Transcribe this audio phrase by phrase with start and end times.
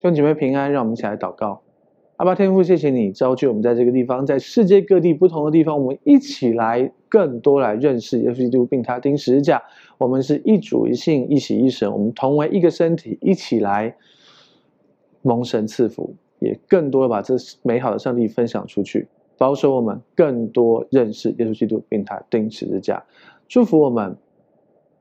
[0.00, 1.60] 弟姐妹平安，让我们一起来祷告。
[2.18, 9.60] 阿爸天父，谢谢你召集我们在这个地方，在世界各地不同的地方，我们一起来更多来认识耶稣基督，并他钉十字架。
[9.98, 13.96] 我们是一主一信一喜一神，我们同为一个身体，一起来
[15.22, 17.34] 蒙神赐福，也更多的把这
[17.64, 23.04] 美好的上帝分享出去，保守我们更多认识耶稣基督，并他钉十字架。
[23.48, 24.16] 祝福我们。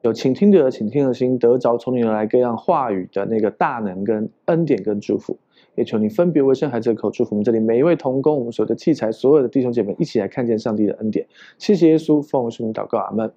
[0.08, 5.38] 有倾听的，倾听的心，得着从你而来各样话语的那个大能跟恩典跟祝福，
[5.76, 11.28] 也求你分别为圣孩子的口祝福我们这里每一位同工，我们所有的器材，所有的弟兄姐妹一起来看见上帝的恩典。
[11.57, 13.32] 谢谢耶稣，奉我圣名祷告，阿门。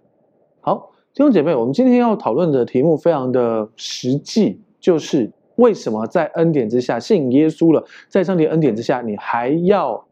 [0.61, 10.07] 好，弟兄姐妹，我们今天要讨论的题目非常的实际，就是为什么在恩典之下信耶稣了，在上帝恩典之下，你还要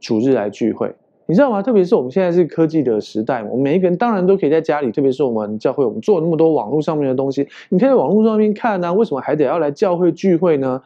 [0.00, 0.94] 主日来聚会？
[1.30, 1.60] 你知道吗？
[1.60, 10.80] 特别是我们现在是科技的时代，我们每一个人当然都可以在家里，特别是我们教会，我们做那么多网络上面的东西，你可以在网络上面看啊，为什么还得要来教会聚会呢？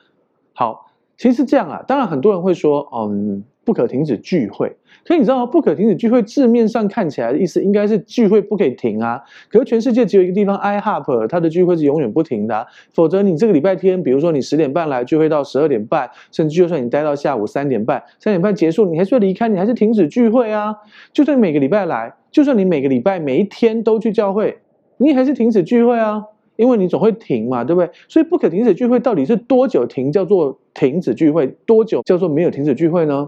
[0.53, 3.45] 好，其实是这样啊，当然很多人会说，嗯。
[3.65, 5.47] 不可停止聚会，可你知道？
[5.47, 9.20] 不可停止聚会字面上看起来的意思应该是聚会不可以停啊。
[9.48, 12.67] 可是全世界只有一个地方，IHOP，它的聚会是永远不停的。
[12.92, 20.75] 否则你这个礼拜天，比如说你十点半来聚会到十二点半，甚至就算你待到下午三点半，三点半结束，你还是要离开，你还是停止聚会啊。
[21.12, 24.59] 就算每个礼拜来，就算你每个礼拜每一天都去教会，
[24.97, 26.25] 你还是停止聚会啊。
[26.56, 27.91] 因为你总会停嘛，对不对？
[28.09, 33.27] 所以不可停止聚会到底是多久停叫做停止聚会，多久叫做没有停止聚会呢？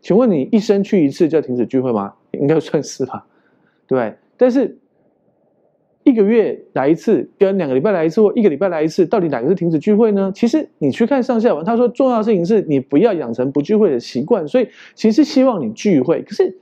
[0.00, 2.14] 请问你一生去一次就要停止聚会吗？
[2.32, 3.26] 应该算是吧，
[3.86, 4.14] 对。
[4.36, 4.78] 但是
[6.02, 10.32] 一个月来一次，跟两个礼拜来一次，或一个礼拜来一次，到底哪个是停止聚会呢？
[10.34, 16.22] 其实你去看上下文，他说重要的事情是你不要养成不聚会的习惯，所以其实希望你聚会。
[16.22, 16.56] 可是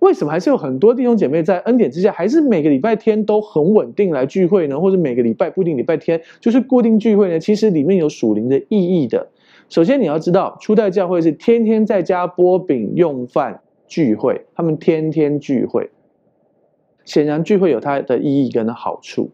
[0.00, 4.78] 为什么还是有很多弟兄姐妹在恩典之下，还是每个礼拜天都很稳定来聚会呢？
[4.78, 7.40] 或者每个礼拜不一定礼拜天就是固定聚会呢？
[7.40, 9.26] 其实里面有属灵的意义的。
[9.74, 15.90] 首先，你要知道，初代教会是天天在家剥饼用饭聚会，他们天天聚会。
[17.04, 19.32] 显然，聚会有它的意义跟好处。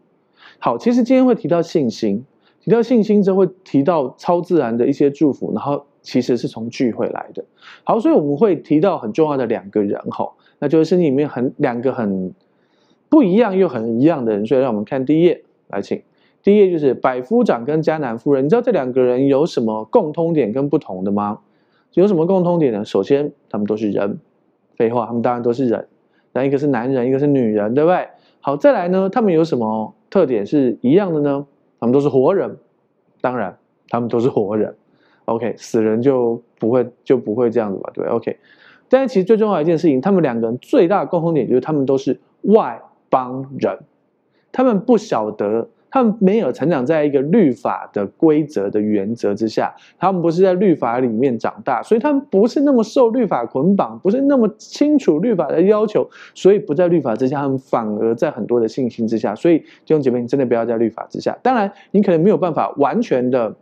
[0.57, 2.25] 好，其实今天会提到信心，
[2.59, 7.45] 提到信心之后会提到超自然的一些祝福，然后其实是从聚会来的。
[7.83, 10.27] 好，所以我们会提到很重要的两个人，哈，
[10.57, 12.33] 那就是圣经里面很两个很
[13.09, 14.43] 不一样又很一样的人。
[14.47, 16.01] 所以，让我们看第一页，来，请。
[16.43, 21.39] 第一页就是百夫长跟迦南夫人，你知道这两个人有什么共通点跟不同的吗？
[21.93, 22.85] 有什么共通点呢？
[22.85, 24.17] 首先，他们都是人，
[24.75, 25.87] 废话，他们当然都是人。
[26.33, 28.07] 那一个是男人，一个是女人，对不对？
[28.39, 31.45] 好，再来呢，他们有什么特点是一样的呢？
[31.79, 32.57] 他们都是活人，
[33.19, 33.57] 当然，
[33.89, 34.73] 他们都是活人。
[35.25, 37.91] OK，死人就不会就不会这样子吧？
[37.93, 38.37] 对，OK。
[38.87, 43.79] 但是其实最重要一件事情，他们两个人最大的共同点就是他们都是外邦人，
[44.51, 45.67] 他们不晓得。
[45.91, 59.35] 他们没有成长在一个律法的规则的原则之下，他们不是在律法里面长大，所以他们不是那么受律法捆绑，不是那么清楚律法的要求，所以不在律法之下，他们反而在很多的信心之下。
[59.35, 61.37] 所以弟兄姐妹，你真的不要在律法之下。
[61.43, 63.53] 当然，你可能没有办法完全的。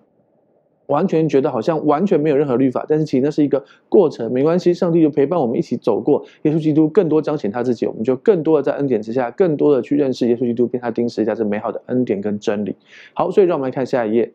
[0.89, 6.25] 完全觉得好像完全没有任何律法，但是其实那是一个过程，没关系，上帝就陪伴我们一起走过。
[6.41, 12.75] 耶稣基督更多彰显他自己，我们就更多的在恩典之下，更多的去认识耶稣基督，并他钉十字架这美好的恩典跟真理。
[13.13, 14.33] 好，所以让我们来看下一页。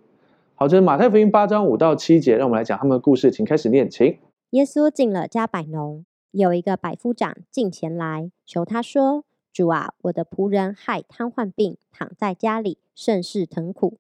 [0.55, 4.17] 好，这是马太福音八章五到七节，让我们来讲他们的故事，请开始念，请。
[4.51, 13.99] 耶稣进了加百农，有一个百夫长进前来求他说：“主啊，我的仆人害瘫痪病，躺在家里，甚是疼苦。”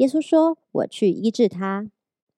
[0.00, 1.90] 耶稣说：“我去医治他。”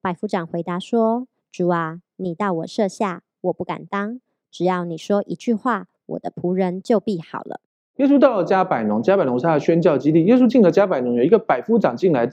[0.02, 4.20] 百夫长回答说：“主啊，你到我舍下，我不敢当。
[4.50, 7.60] 只要你说一句话，我的仆人就必好了。”
[7.98, 10.24] 耶稣到了加百农，加百农是他的宣教基地。
[10.24, 12.28] 耶稣进了加百农，有一个百夫长进来，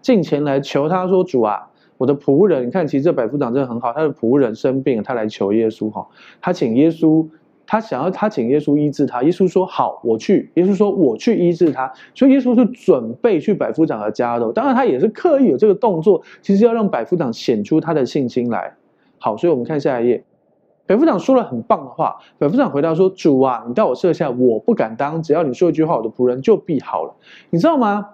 [0.00, 6.08] 进前来求他说：“主啊，我的仆人，你看，其实这百夫长真的很好，他的仆人生病，他来求耶稣哈，
[6.40, 7.28] 他请耶稣。”
[7.66, 10.50] 他想要他请耶稣医治他，耶稣说好，我去。
[10.54, 14.52] 耶稣说我去医治他，所以耶稣是准备去百夫长的家的。
[14.52, 18.74] 当然他也是刻意有这个动作，其实要让百夫长显出他的信心来。
[19.18, 20.24] 好，所以我们看下一页，
[20.86, 22.16] 百夫长说了很棒的话。
[22.38, 25.22] 百夫长回答说：“主啊，你到我舍下，我不敢当。
[25.22, 27.14] 只要你说一句话，我的仆人就必好了。”
[27.50, 28.06] 你知道吗？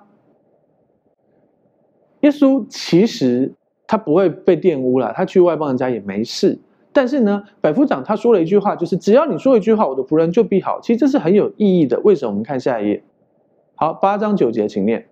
[2.20, 3.54] 耶稣其实
[3.86, 6.58] 他不会被玷污了，他去外邦人家也没事。
[6.92, 10.80] 但是呢，百夫长他说了一句话，就是只要你说一句话，我的仆人就必好。
[10.80, 12.00] 其实这是很有意义的。
[12.00, 12.30] 为什么？
[12.30, 13.02] 我们看下一页。
[13.74, 15.06] 好，八章九节，请念。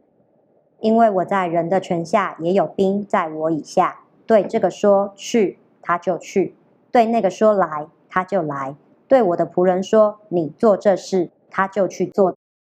[0.80, 4.00] 因为我在人的权下，也有兵在我以下。
[4.26, 6.52] 对这个说去，他就去；
[6.90, 8.74] 对那个说来，他就来；
[9.06, 12.34] 对我的仆人说你做这事，他就去做。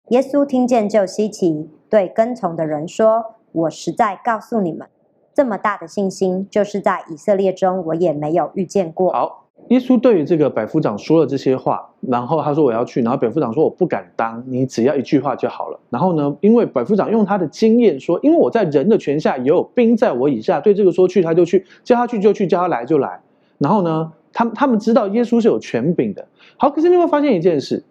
[0.10, 4.88] 耶稣听见就稀奇，对跟从的人说：“我实在告诉你们。”
[5.38, 9.14] 这么大的信心，就是在以色列中我也没有遇见过。
[9.14, 9.44] 好。
[9.68, 15.80] 耶稣对于这个百夫长说了这些话，然后他说我要去，然后百夫长说我不敢当，你只要一句话就好了。
[15.92, 23.20] 然后呢，因为百夫长用他的经验说，因为我在人的权下，也有兵在我以下，对这个说去他就去，叫他去就去，叫他来就来。
[23.60, 26.28] 然后呢，他们他们知道耶稣是有权柄的。
[26.58, 27.84] 好，可是你会发现一件事，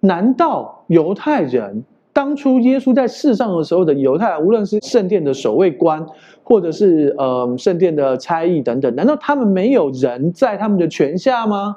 [0.00, 1.84] 难道犹太人？
[2.16, 6.06] 当初耶稣在世上的时候的犹太人，无论是圣殿的守卫官，
[6.42, 11.76] 或者是呃圣殿的差役等等，难道他们没有人在他们的权下吗？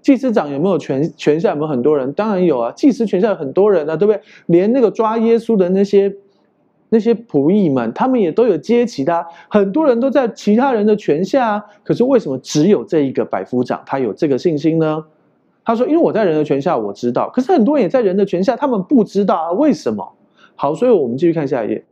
[0.00, 2.10] 祭司长有没有权权下有没有很多人？
[2.14, 4.22] 当然有啊，祭司权下有很多人啊，对不对？
[4.46, 6.10] 连那个抓耶稣的那些
[6.88, 11.64] 那些仆役们，他们也都有阶级的，很多人都在其他人的权下啊。
[11.84, 15.04] 可是为什么只有这一个百夫长他有这个信心呢？
[15.66, 17.28] 他说：“因为我在人的权下，我知道。
[17.30, 20.12] 可是很多人也在人的权下，他们不知道啊，为什么？
[20.54, 21.84] 好，所以我们继续看下一页。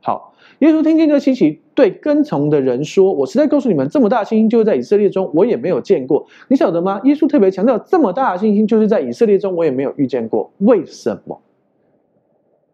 [0.00, 7.00] 好，耶稣听见这稀奇，对跟从的人说：‘我实在告诉你们，这么大的信心就是在以色列中，我也没有见过。’你晓得吗？
[7.02, 10.48] 耶稣特别强调，这么大的信心就是在以色列中，我也没有遇见过。
[10.58, 11.40] 为什么？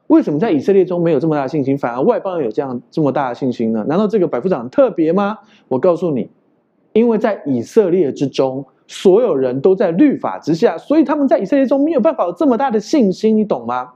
[0.08, 3.82] 为什么在以色列中没有这么大的信心，反而外邦人有这样这么大的信心呢？
[3.88, 5.38] 难道这个百夫长特别吗？
[5.68, 6.28] 我告诉你，
[6.92, 13.90] 因为在以色列之中。”所有人都在律法之下，所以他们在以色列中没有办法有这么大的信心，你懂吗？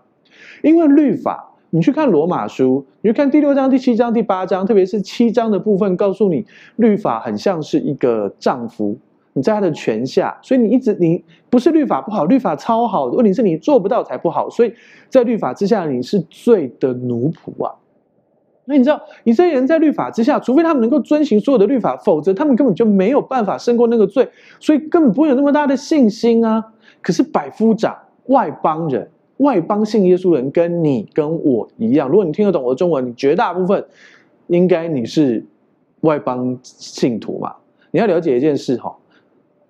[0.62, 6.46] 因为律法，你去看罗马书，你去看第六章、第七章、第八章，特别是七章的部分，告诉你
[6.76, 8.96] 律法很像是一个丈夫，
[9.34, 14.72] 你在他的权下，所以你一直你不是律法不好，律法超好，问题是你做不到才不好，所以
[15.08, 17.74] 在律法之下你是罪的奴仆啊。
[18.68, 24.28] 那你知道以色列人在律法之下，除非他们能够遵行所有的律法，否则他们根本就没有办法胜过那个罪，
[24.60, 26.62] 所以根本不会有那么大的信心啊。
[27.00, 27.96] 可是百夫长
[28.26, 29.08] 外邦人，
[29.38, 33.84] 外邦信耶稣人跟你跟我一样，如果你听得懂我的中文，你绝大部分
[34.48, 35.46] 应该你是
[36.00, 37.54] 外邦信徒嘛。
[37.92, 38.94] 你要了解一件事哈。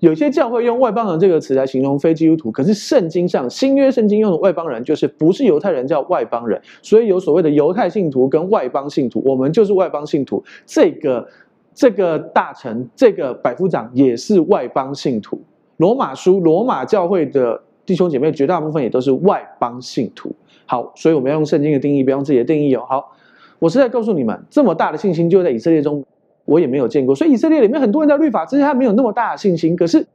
[0.01, 10.45] 有些教会用外邦人这个词来形容非基督徒，可是圣经上新约圣经用的外邦人就是不是犹太人叫外邦人，所以有所谓的犹太信徒跟外邦信徒，我们就是外邦信徒。
[10.67, 11.27] 这个
[11.75, 15.41] 这个大臣这个百夫长也是外邦信徒。
[15.79, 20.31] 罗马书罗马教会的弟兄姐妹绝大部分也都是外邦信徒。
[20.67, 22.85] 好，所以我们要用圣经的定义，不要用自己的定义哦。
[22.87, 23.13] 好，
[23.59, 26.05] 我是在告诉你们，这么大的信心就在以色列中。
[26.47, 29.77] 我也没有见过，所以以色列里面很多人在律法之下没有那么大的信心。
[29.77, 30.07] 可是，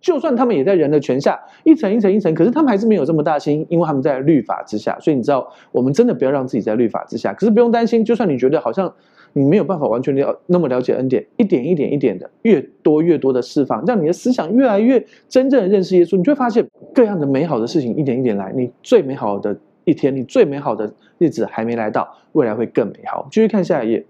[0.00, 4.96] 就算他们也在人的权下，一层一层一层，可是他们还是没有这么大心，因为他们在律法之下。
[5.00, 7.32] 所以你知道，我们真的不要让自己在律法之下。
[7.32, 8.94] 可是不用担心，就算你觉得好像
[9.32, 16.64] 你没有办法完全了那么了解恩典，一点一点一点的，越多越多的释放，让你的思想越来越真正的认识耶稣，你就会发现
[16.94, 18.52] 各样的美好的事情一点一点来。
[18.54, 23.26] 你最美好的一天，你最美好的日子还没来到，未来会更美好。
[23.30, 24.04] 继续看下一页。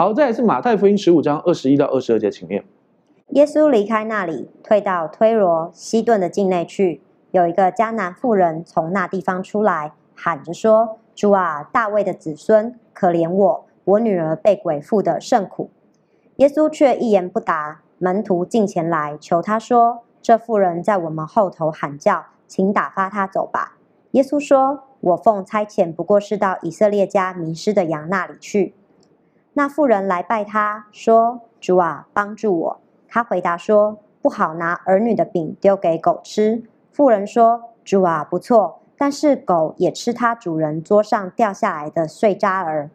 [0.00, 2.62] 好，再来是马太福音十五章二十一到二十二节，请念。
[3.30, 7.00] 耶稣离开那里，退到推罗西顿的境内去。
[7.32, 15.68] 有一个迦南妇人从那地方出来，喊着说：“主啊，大卫的子孙，可怜我，我女儿被鬼附的甚苦。”
[16.36, 17.80] 耶稣却一言不答。
[17.98, 23.78] 门徒进前来求他说：“这妇人在我们后头喊叫，请打发她走吧。”
[24.12, 28.74] 耶稣说：“我奉差遣，不过是到以色列家迷失的羊那里去。”
[29.58, 36.62] 那妇人来拜他说：“主啊，帮助我。”他回答说：“不好拿儿女的饼丢给狗吃。”
[36.92, 42.90] 妇人说：“主啊，不错，但是狗也吃它主人桌上掉下来的碎渣儿。”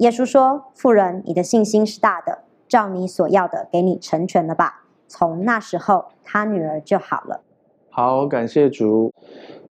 [0.00, 7.42] 耶稣说：“妇人，你的信心是大的，照你所要的给你成全了吧。”从那时候，他女儿就好了。
[7.90, 9.12] 好，感谢主。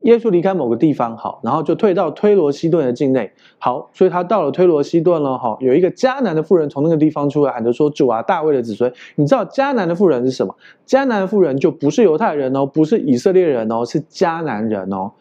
[0.00, 10.56] 耶稣离开某个地方，好，然后就退到推罗西顿的境内，好，所以他到了推罗西顿了，哈，有一个迦南的妇人从那个地方出来，喊着说：“主啊，大卫的子孙。”你知道迦南的妇人是什么？
[10.86, 15.12] 迦南的妇人就不是犹太人哦，不是以色列人哦，是迦南人哦。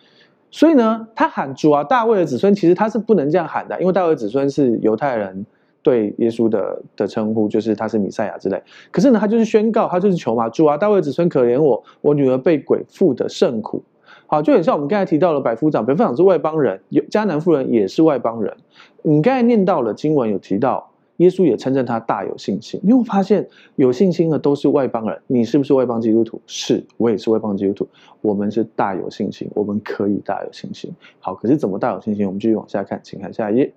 [0.50, 5.46] 所以呢，他喊主啊，大卫的子孙，其实他是不能这样喊的，因为大卫子孙是犹太人
[5.84, 8.64] 对耶稣的的称呼，就是他是弥赛亚之类。
[8.92, 13.84] 可是呢，他就是宣告，他就是求嘛，主啊，大卫的子孙，可怜我，我女儿被鬼附的甚苦。
[14.32, 18.56] 好，就很像我们刚才提到了百夫长，百夫长是外邦人，有迦南妇人也是外邦人。
[19.02, 22.80] 你刚才念到了经文有提到，耶稣也称赞他大有信心。
[22.84, 26.40] 你会发现有信心的都是外邦人，你是不是外邦基督徒？
[26.46, 27.88] 是，我也是外邦基督徒。
[28.22, 30.94] 我们是大有信心，我们可以大有信心。
[31.20, 32.28] 好，可是怎么大有信心？
[32.28, 33.74] 我们继续往下看，请看下一页。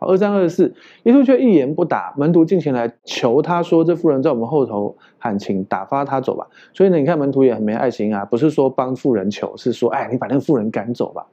[0.00, 2.14] 好，二三二四，耶稣却一言不答。
[2.16, 11.26] 门徒进前来求他说：“这妇人在我们后头喊，请打发他走吧。”所以呢，你看门徒也很没爱心啊，不是说帮妇人求，是说：“哎，你把那个妇人赶走吧。”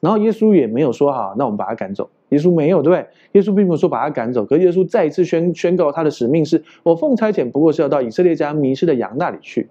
[0.00, 2.08] 然后耶稣也没有说好，那我们把他赶走。
[2.30, 3.06] 耶稣没有，对不对？
[3.32, 9.68] 耶稣并没有说把他赶走，可耶稣再一次宣宣告他的使命是：我奉差遣，不过是要到以色列家迷失的羊那里去。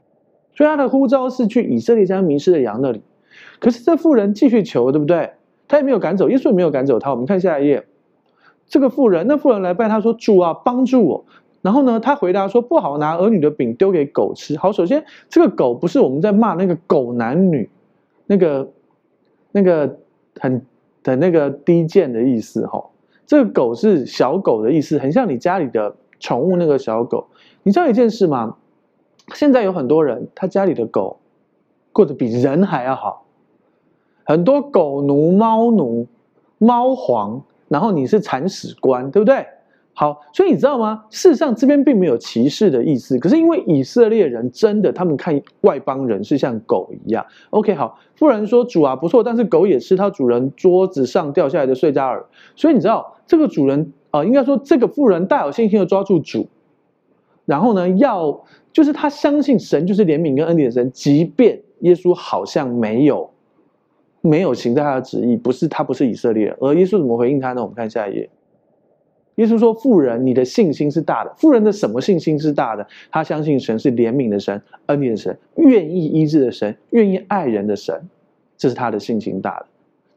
[0.54, 3.02] 所以他的呼召是去以色列家迷失的羊那里。
[3.60, 5.32] 可是这妇人继续求，对不对？
[5.68, 7.12] 他也没有赶走，耶稣也没有赶走他。
[7.12, 7.86] 我们看下一页，
[8.68, 11.26] 这个妇人，那妇人来拜他说：“主啊，帮助我。”
[11.62, 17.70] 然后呢，他回答说：“不好拿儿女的饼丢给狗吃。”好，首先这个狗不是我们在骂那个狗男女，
[18.28, 18.72] 那个
[19.52, 19.98] 那个
[20.40, 20.66] 很
[21.04, 22.84] 的那个低贱的意思哈。
[23.26, 27.28] 这个狗是小狗的意思，很像你家里的宠物那个小狗。
[27.64, 28.58] 你知道一件事吗？
[29.34, 31.18] 现在有很多人，他家里的狗
[31.92, 33.26] 过得比人还要好，
[34.24, 36.06] 很多狗奴、猫奴、
[36.60, 39.46] 猫皇，然后你是铲屎官，对不对？
[39.98, 41.06] 好，所以你知道吗？
[41.10, 47.26] 事实上这边并没有歧视的意思，可是因为以色列人真的，他们看外邦人是像狗一样。
[47.52, 52.26] OK，好，妇人说：“主啊，不错，但是狗也吃它主人桌子上掉下来的碎渣儿。”
[52.58, 56.48] 所以你知道这个主人啊、应该说这个妇人大有信心的抓住主，
[57.46, 58.44] 然后呢，要
[58.74, 63.30] 就是他相信神就是怜悯跟恩典的神，即便耶稣好像没有
[64.28, 67.62] 没有行在他的旨意，不是他不是以色列人，而耶稣怎么回应他呢？
[67.62, 68.30] 我们看下一页。
[69.36, 71.34] 耶稣说：“妇人，你的信心是大的。
[71.36, 72.88] 妇人的什么信心是大的？
[73.12, 78.02] 他相信神是怜悯的神、恩典的神、愿意医治的神、愿意爱人的神，
[78.58, 79.66] 这是他的信心大的。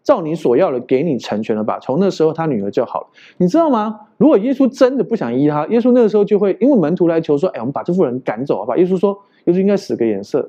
[0.04, 1.80] 照你所要的，给你成全了吧。
[1.80, 3.06] 从那时候，他女儿就好了。
[3.38, 3.98] 你知道吗？
[4.18, 10.48] 如果耶稣真的不想医他，耶稣那个时候就会因为门徒来求说：‘哎，我们把这妇人赶走好不好？’耶稣说：‘耶稣应该使个眼色，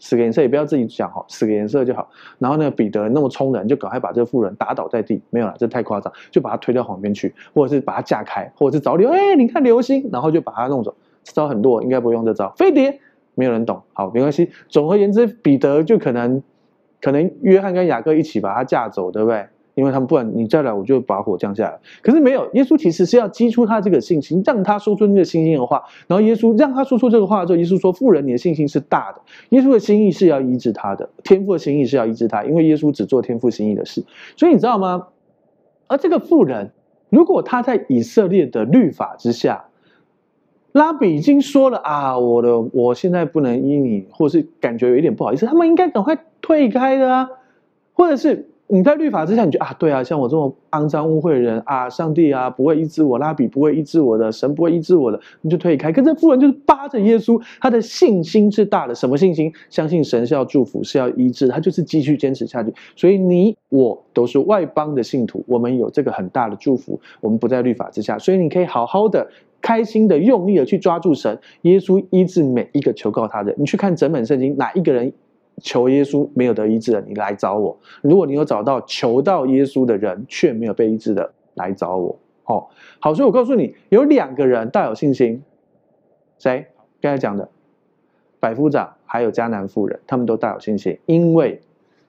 [0.00, 2.08] 死。’”个颜色也不要自己讲哈，死个颜色就好。
[2.38, 5.22] 然后呢，彼得那么冲人，就赶快把这个妇人打倒在地。
[5.30, 9.10] 没有了，这太夸张，就把他推到旁边去，或者是把他架开，或者是找理由。
[9.10, 10.94] 哎，你看流星，然后就把他弄走。
[11.22, 12.52] 这招很弱，应该不用这招。
[12.56, 12.98] 飞碟，
[13.34, 13.82] 没有人懂。
[13.92, 14.50] 好，没关系。
[14.68, 16.42] 总而言之，彼得就可能，
[17.00, 19.46] 可能约翰跟雅各一起把他架走，对不对？
[19.80, 21.80] 因为他们不然你再来，我就把火降下来。
[22.02, 25.82] 可是没有，耶稣其实是要激出他这个信心，让他说出那个信心的话。
[26.06, 34.04] 然后耶稣让他说出这个话之后，耶稣说：“富人，你的信心是大的。”耶稣的心意是要医治他的，天父的心意是要医治他，因为耶稣只做天父心意的事。
[34.36, 35.06] 所以你知道吗？
[35.86, 36.72] 而这个富人，
[37.08, 39.64] 如果他在以色列的律法之下，
[40.72, 47.30] 拉比已经说了啊，我的我现在不能医你，或是感觉有一点不好意思，他们应该赶快退开的啊，
[47.94, 48.49] 或者是。
[48.72, 55.90] 你在律法之下，你觉得啊，对啊，像我这么肮脏污秽的人啊，上帝啊不会医治我，拉比不会医治我的，神不会医治我的，你就退开。
[55.90, 59.52] 可这妇人就是扒着耶稣，他的信心是大的，什么信心？
[59.70, 62.72] 相信神是要祝福，是要医治，他就是继续坚持下去。
[62.94, 69.28] 所以你我都是外邦的信徒，我们有这个很大的祝福，我们不在律法之下，所以你可以好好的、
[69.60, 73.52] 开心的、用力的去抓住神，耶稣医治每一个求告他的。
[73.58, 75.12] 你去看整本圣经，哪一个人？
[75.60, 77.78] 求耶稣没有得医治的，你来找我。
[78.02, 82.18] 如果你有找到求到耶稣的人却没有被医治的，来找我。
[82.46, 82.66] 哦，
[82.98, 85.42] 好，所以我告诉你，有两个人大有信心。
[86.38, 86.66] 谁？
[87.00, 87.48] 刚才讲的
[88.40, 91.60] 百夫长还有迦南妇人，他们都大有信心，因为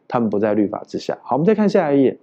[0.08, 1.18] 他们不在律法之下。
[1.22, 2.18] 好，我们再看下一页。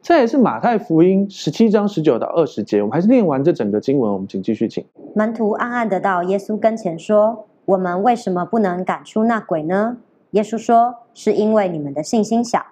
[0.00, 2.80] 这也是马太福音十七章十九到二十节。
[2.80, 4.84] 我们还是念完这整个经文，我们请继续请。
[5.14, 7.46] 门徒暗暗的到耶稣跟前说。
[7.68, 9.98] 我们为什么不能赶出那鬼呢？
[10.30, 12.64] 耶稣说：“是因为你们的信心小。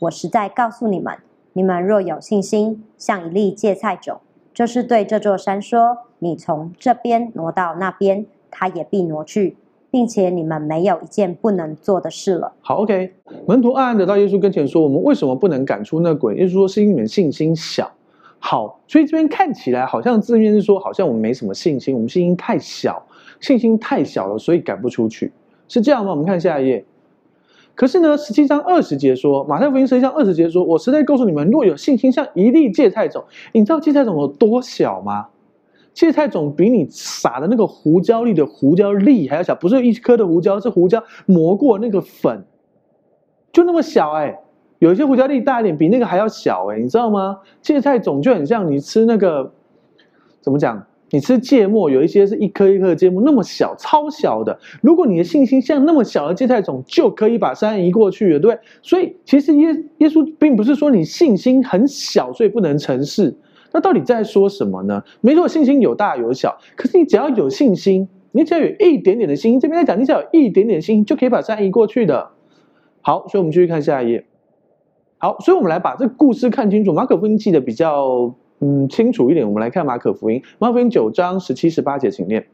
[0.00, 1.16] 我实在告诉你们，
[1.52, 4.18] 你们若有信心，像一粒芥菜种，
[4.52, 9.56] 就是对这座山说：‘你从这边挪到那边’，它也必挪去，
[9.88, 13.14] 并且你们没有一件不能做的事了。”好，OK。
[13.46, 17.88] 门徒暗暗的到耶稣跟前说：“我们为什么不能赶出那鬼？”耶稣说：“是因为你们信心小。”
[18.42, 23.00] 好，所以这边看起来好像字面是说，好像我们没什么信心，我们信心太小。
[23.40, 25.32] 信心太小了，所以赶不出去，
[25.66, 26.10] 是这样吗？
[26.12, 26.84] 我们看下一页。
[27.74, 35.28] 可是呢，十七章二十节说，马太福音十七章二十节说，我实在告诉你们，若有信心像一粒芥菜种，你知道芥菜种有多小吗？
[35.94, 42.44] 芥菜种比你撒的那个胡椒粒的胡椒粒还要小，不是一颗的胡椒，是胡椒磨过那个粉，
[43.52, 44.38] 就那么小哎、
[44.78, 47.38] 有一些胡椒粒大一点，比那个还要小哎、你知道吗？
[47.62, 49.50] 芥菜种就很像你吃那个，
[50.42, 50.86] 怎么讲？
[51.12, 54.56] 你吃芥末，有一些是一颗一颗的芥末，那么小，超小的。
[54.80, 58.60] 如果你的信心像那么小的芥菜种，就可以把山移过去了，对不对？
[58.80, 63.36] 所以其实耶耶稣并不是说你信心很小，所以不能成事。
[63.72, 65.02] 那到底在说什么呢？
[65.20, 72.30] 没错，信心有大有小，可是你只要有信心，你只要有一点点的信心，这边在讲，你只要有一点点心，就可以把山移过去的。
[73.00, 74.24] 好，所以我们继续看下一页。
[75.18, 76.92] 好，所以我们来把这个故事看清楚。
[76.92, 78.34] 马可福音记得比较。
[78.62, 82.46] 嗯，清楚一点，我们来看马可福音，马可福音九章十七、十八节，请念。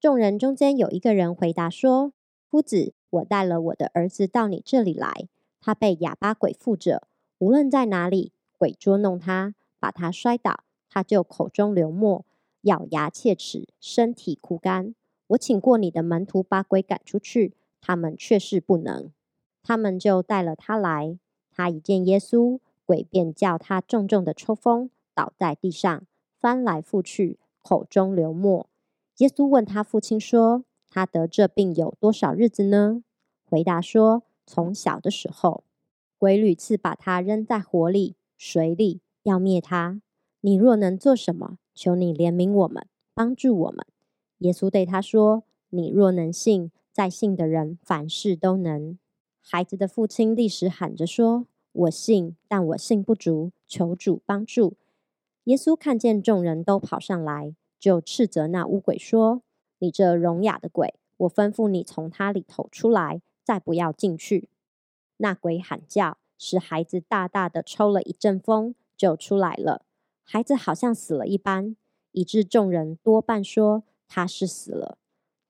[0.00, 2.12] 众人中间有一个人回答说
[2.50, 5.28] ：“夫子，我带了我的儿子到你这里来，
[5.60, 7.04] 他被哑巴鬼附着，
[7.38, 12.24] 无论在哪里，鬼捉弄他，把他摔倒，他就口中流沫，
[12.62, 14.96] 咬牙切齿，身体枯干。
[15.28, 19.12] 我请过你的门徒把鬼赶出去，他们却是不能。
[19.62, 21.18] 他们就带了他来，
[21.52, 26.06] 他一见耶稣，鬼便叫他重重的抽风，倒在地上，
[26.40, 28.66] 翻来覆去，口中流沫。
[29.18, 33.04] 耶稣问他父亲说：“他得这病有多少日子呢？”
[33.44, 35.64] 回答说：“从小的时候，
[36.16, 40.00] 鬼屡次把他扔在火里、水里，要灭他。
[40.40, 43.84] 你若能做什么，求你怜悯我们，帮助我们。”
[44.38, 48.98] 耶稣对他说：“你若能信，在信的人凡事都能。”
[49.44, 51.46] 孩子的父亲立时喊着说
[51.78, 54.76] ：“我信，但我信不足，求主帮助。”
[55.44, 59.42] 耶稣看见众人都跑上来，就斥责那污鬼说
[59.78, 64.48] ：“你这聋哑的鬼，我吩咐你从他里头出来，再不要进去。”
[65.18, 69.82] 那鬼喊叫，使孩子大大的抽了一阵风，就出来了。
[70.24, 71.76] 孩子好像死了一般，
[72.12, 73.84] 以致众人多半说。
[74.10, 74.98] 他是死了，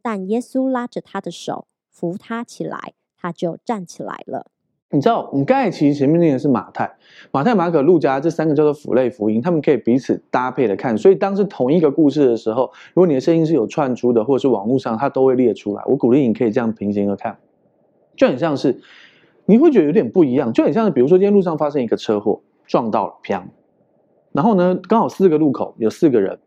[0.03, 4.51] 但耶稣拉着他的手，扶他起来，他就站起来了。
[4.91, 6.91] 你知道，我们刚才其实前面念的是马太、
[7.31, 10.97] 马太、马可、路加这三个叫做辅类福音，他们可以彼此搭配的看。
[10.97, 15.83] 所以当是同一个故事的时候，如果你的声音是有串出的，或者是网络上，它都会列出来。
[15.87, 17.37] 我鼓励你可以这样平行的看，
[18.17, 18.81] 就很像是
[19.45, 23.43] 你会觉得有点不一样，就很像是比如说今天路上发生一个车祸，撞到了，砰，
[24.33, 26.39] 然后呢，刚好四个路口有四个人。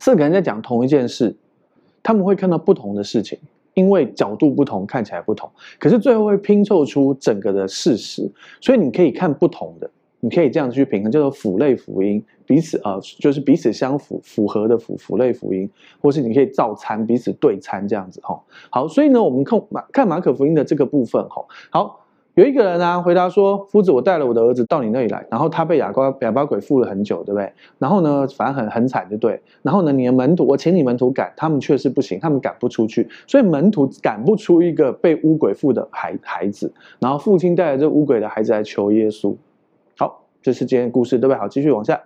[0.00, 1.34] 四个人在讲同一件事，
[2.02, 3.38] 他们会看到不同的事情，
[3.74, 8.30] 因为角度不同，看起来不同，可是最后会拼凑出整个的事实。
[8.60, 9.90] 所以你可以看不同的，
[10.20, 15.68] 你可以这样去平衡，叫做辅类辅音，彼此、呃，就是彼此相符、符合的辅辅类辅音，
[16.00, 18.40] 或是你可以照餐，彼此对餐这样子哈。
[18.70, 21.44] 好，所以呢，我们看马看马可福音的这个部分哈。
[21.70, 22.00] 好。
[22.34, 27.52] 有一个人啊，回答说：“夫子，我带了我的儿子到你那里来，然后他被哑巴哑巴鬼附了很久，对不对？
[27.78, 29.40] 然后呢，反正很很惨，就对。
[29.62, 36.72] 然后呢，你的门徒，我请你门徒赶，他们确实不行，他们赶不出去，所以门徒赶不出一个被乌鬼附的孩孩子。
[36.98, 39.36] 然后父亲带着这乌鬼的孩子来求耶稣。
[39.96, 41.38] 好，这是今天故事，对不对？
[41.38, 42.02] 好，继续往下。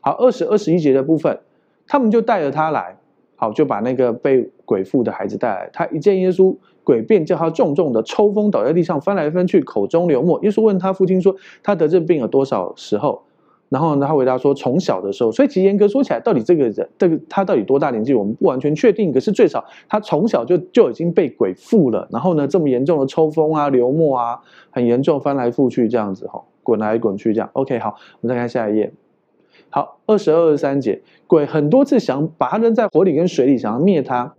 [0.00, 1.38] 好，二十二十一节的部分，
[1.86, 2.96] 他们就带着他来，
[3.42, 5.68] 好，就把那个被鬼附的孩子带来。
[5.72, 6.56] 他一见耶稣。
[6.84, 10.40] 鬼便叫他重重的抽风，倒在地上，翻来翻去，口中流沫。
[10.42, 13.22] 耶稣问他父亲说：“他得这病有多少时候？”
[13.70, 19.12] 然后呢他回答说：“从小的时候。”所以其实严格说起来，到底这个人，这个他到底多大年纪，我们不完全确定。
[19.12, 22.08] 可是最少他从小就就已经被鬼附了。
[22.10, 27.48] 然后呢，这么严重的抽风啊、流沫啊，很严重，翻来覆去这样子哈，滚来滚去这样。
[27.52, 28.92] OK，好，我们再看下一页。
[29.72, 34.34] 好，二十二、二十三节，鬼很多次想把他扔在火里跟水里，想要灭他。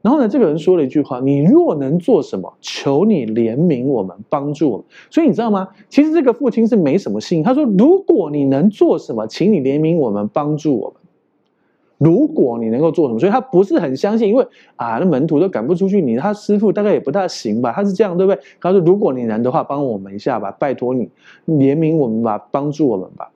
[0.00, 5.68] 然后呢，这个人说了一句话：“你若能做什么，求你怜悯我们，帮助我们。”所以你知道吗？
[5.88, 7.42] 其实这个父亲是没什么信。
[7.42, 10.94] 他说：“如果你能做什么，请你怜悯我们，帮助我们。
[11.98, 17.72] 如果你能够做什么，所以他不是很相信，因为啊，那门徒都赶不出去，你他师傅大概也不大行吧？
[17.72, 18.40] 他是这样，对不对？
[18.60, 21.10] 他说：“如果你能的话，帮我们一下吧，拜托你
[21.46, 23.32] 怜悯我们吧，帮助我们吧。”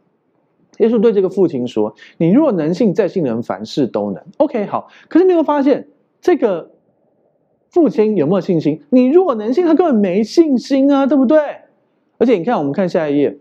[0.78, 4.22] 耶稣对这个父亲说：“你若能信，再信的人凡事都能。
[4.36, 4.88] ”OK，好。
[5.08, 5.86] 可是你会发现。
[6.24, 6.70] 这个
[7.68, 8.80] 父亲有没有信心？
[8.88, 11.38] 你如果能信，他根本没信心啊，对不对？
[12.16, 13.36] 而且你看，我们看下一页，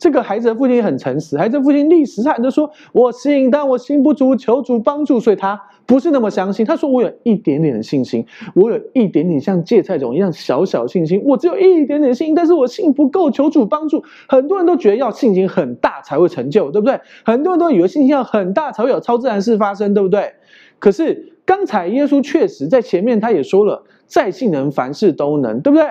[0.00, 6.64] 这个孩子的父亲很诚实，孩子的父亲立时喊着说：“我信，但我信不足，求主帮助。”所以他不是那么相信。
[6.64, 16.98] 他说：“我有一点点的信心，我有一点点像芥菜种一样小小信心，我只有一点点信心，但是我信不够，求主帮助。”很多人都觉得要信心很大才会成就，对不对？
[17.24, 20.32] 很多人都以为信心要很大才会有超自然事发生，对不对？
[20.78, 21.26] 可是。
[21.46, 25.84] 刚才耶稣确实在前面，他也说了，在信人凡事都能，对不对？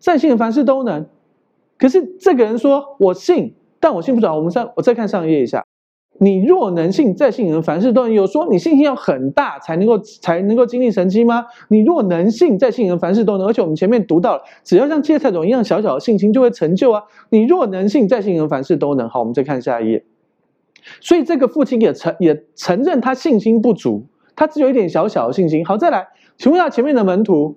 [0.00, 1.06] 在信人凡事都能。
[1.82, 5.64] 可是这个人说：“我信，但我信不着。”我们上，我再看上一页一下。
[6.20, 8.12] 你若能信，再信人凡事都能。
[8.12, 11.44] 有说你信心要很大才能够才能够经历神迹吗？
[11.70, 13.48] 你若能信，再信人凡事都能。
[13.48, 17.02] 而且我们前面读到了，只要像芥菜种一样小小的信心就会成就啊。
[17.30, 19.08] 你若能信，再信人凡事都能。
[19.08, 20.04] 好，我们再看下一页。
[21.00, 24.06] 所以这个父亲也承也承认他信心不足。
[24.36, 25.66] 他只有一点小小的信心。
[25.66, 26.06] 好，再来，
[26.38, 27.56] 请问一下前面的门徒，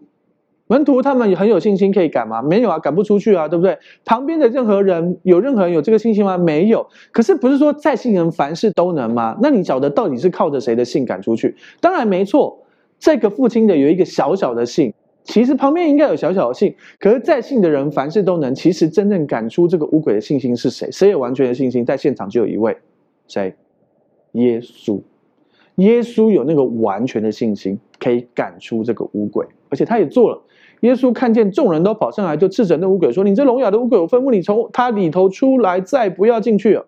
[0.68, 2.42] 门徒他们很有信心可以赶吗？
[2.42, 3.78] 没有啊，赶不出去啊，对不对？
[4.04, 6.38] 旁边的任何人，有任何人有这个信心吗？
[6.38, 6.88] 没有。
[7.12, 9.38] 可是不是说在信人凡事都能吗？
[9.42, 11.56] 那你晓得到底是靠着谁的信赶出去？
[11.80, 12.66] 当然没错，
[12.98, 14.92] 这个父亲的有一个小小的信，
[15.24, 16.76] 其实旁边应该有小小的信。
[17.00, 20.90] 可是在信的人凡事都能，其实真正赶出这个乌鬼的信心是谁？
[20.92, 21.86] 谁有完全的信心？
[21.86, 22.76] 在现场就有一位，
[23.28, 23.54] 谁？
[24.32, 25.00] 耶稣。
[25.76, 30.40] 耶稣有那个完全的信心，可以赶出这个乌鬼，而且他也做了。
[30.82, 36.86] 耶稣看见众人都跑上来，就斥责那乌鬼说：“你这聋哑的乌鬼，我吩咐你从他里头出来，再不要进去了。”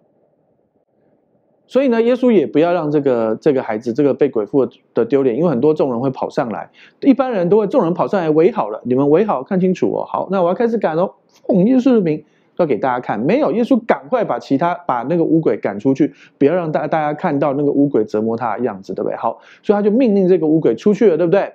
[1.66, 6.70] 所以呢，耶稣也不要让这个这个孩子这个被鬼附的丢脸，因为很多众人会跑上来，
[7.02, 10.06] 一般人都会众人跑上来围好了，你们围好看清楚哦。
[10.06, 11.16] 好，那我要开始赶喽，
[11.48, 12.24] 奉耶稣的名
[12.58, 19.16] 要给大家看，没有耶稣赶快把其他把那个污鬼赶出去，不要让大大家看到那个污鬼折磨他的样子，对不对？
[19.16, 21.54] 好，所以他就命令这个污鬼出去了，对不对？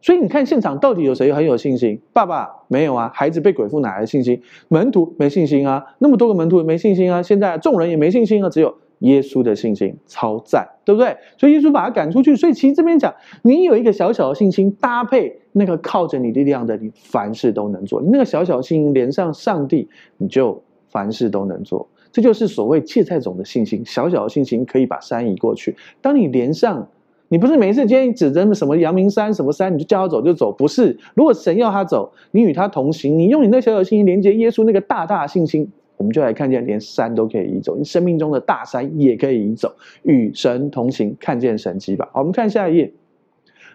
[0.00, 2.00] 所以你看现场到底有谁很有信心？
[2.12, 4.42] 爸爸没有啊，孩子被鬼附哪来的信心？
[4.66, 11.16] 门徒没信心啊，那么多个门徒也没信心啊，现在众人也没信心啊，只有耶稣的信心，超赞，对不对？
[11.38, 12.34] 所以耶稣把他赶出去。
[12.34, 18.02] 所以其实这边讲，你有一个小小的信心，搭配那个靠着你力量的，你凡事都能做。
[18.02, 21.88] 你那个小小的信心连上上帝，你就凡事都能做。
[22.10, 25.76] 这就是所谓芥菜种的信心，小小的信心可以把山移过去。
[26.00, 26.88] 当你连上。
[27.28, 30.94] 你不是每一次今天指着什么阳明山什么山，你就叫他走就走，不是。
[31.14, 42.08] 如果神要他走，你与他同行，你用你那小小的信心连接耶稣那个大大的信心，我们就来看见连山都可以移走，你生命中的大山也可以移走，与神同行，看见神迹吧。
[42.12, 42.92] 好，我们看下一页，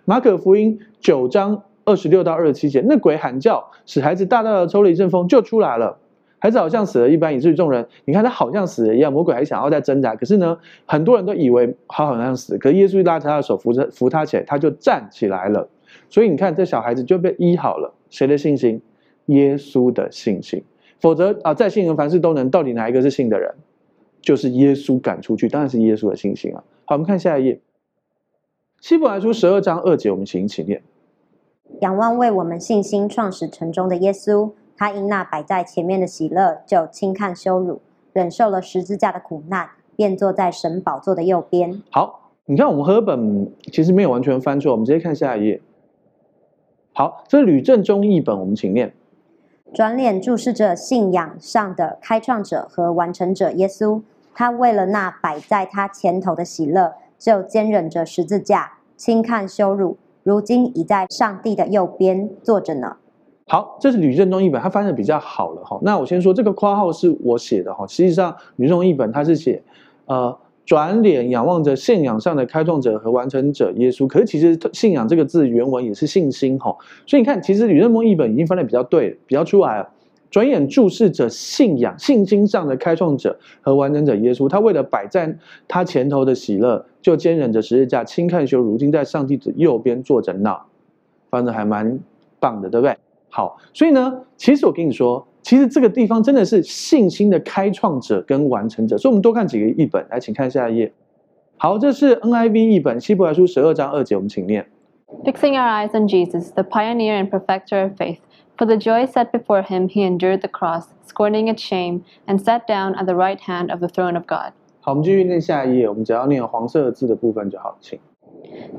[0.06, 5.99] 马可福音九章二十六到二十七节，那鬼喊叫，使孩子大大的抽了一阵风，就出来了。
[6.39, 10.13] 孩子好像死了一般，以至于众人，你看他好像死了一样，魔鬼还想要再挣扎。
[10.15, 15.67] 可是呢，很多人都以为他好像死，可是耶稣拉着他的手扶着扶他起来，他就站起来了。
[16.10, 17.93] 所以你看，这小孩子就被医好了。
[18.10, 18.80] 谁的信心？
[19.25, 20.63] 耶稣的信心。
[20.99, 23.53] 否则啊，再信人凡事都能，到底哪一个是信的人？
[24.21, 26.63] 就是耶稣赶出去，当然是耶稣的信心啊。
[26.86, 27.62] 好，我们看下一页，
[28.81, 30.81] 希伯来书十二章二节，我们请一起念：
[31.81, 34.51] 仰望为我们信心创始成终的耶稣。
[34.75, 37.81] 他因那摆在前面的喜乐，就轻看羞辱，
[38.13, 41.81] 忍受了十字架的苦难，便坐在神宝座的右边。
[41.89, 45.62] 好，你看我们和本其实没有完全翻错，我们直接看下一页。
[46.93, 48.93] 好，这吕正中译本，我们请念：
[49.73, 54.01] 转脸注视着信仰上的开创者和完成者耶稣，
[54.34, 62.97] 他为了那摆在他前头的喜乐，就坚忍着十字架，轻看羞辱，如今已在上帝的右边坐着呢。
[63.47, 65.80] 好，这是吕正中译本，它翻的比较好了哈。
[65.82, 67.86] 那我先说这个括号是我写的哈。
[67.88, 69.62] 实际上吕正中译本它是写，
[70.06, 74.06] 呃，转脸仰望着信仰上的开创者和完成者耶稣。
[74.06, 76.75] 可是其实信仰这个字原文也是信心哈。
[77.08, 79.89] 所以你看，其实吕正中译本已经翻的比较对，比较出来了。
[80.30, 85.38] 转眼注视着信仰信心上的开创者和完成者耶稣，他为了摆在
[85.69, 90.56] 他前头的喜乐，就坚忍着十字架，轻看羞辱，如今在上帝的右边坐着呢。
[91.30, 91.99] 翻的还蛮
[92.39, 92.95] 棒的，对不对？
[93.30, 98.96] 好，所以呢，其实我跟你说，其实这个地方真的是信心的开创者跟完成者。
[98.96, 100.92] 所以，我们多看几个译本，来，请看下一页。
[101.56, 104.66] 好，这是 NIV 译本，希伯来书十二章二节，我们请念：
[105.24, 108.18] Fixing our eyes on Jesus, the pioneer and perfecter of faith,
[108.56, 112.66] for the joy set before him, he endured the cross, scorning its shame, and sat
[112.66, 114.52] down at the right hand of the throne of God。
[114.80, 117.98] 好，我们继续念下一页，我们只要念黄色字的部分就好，请。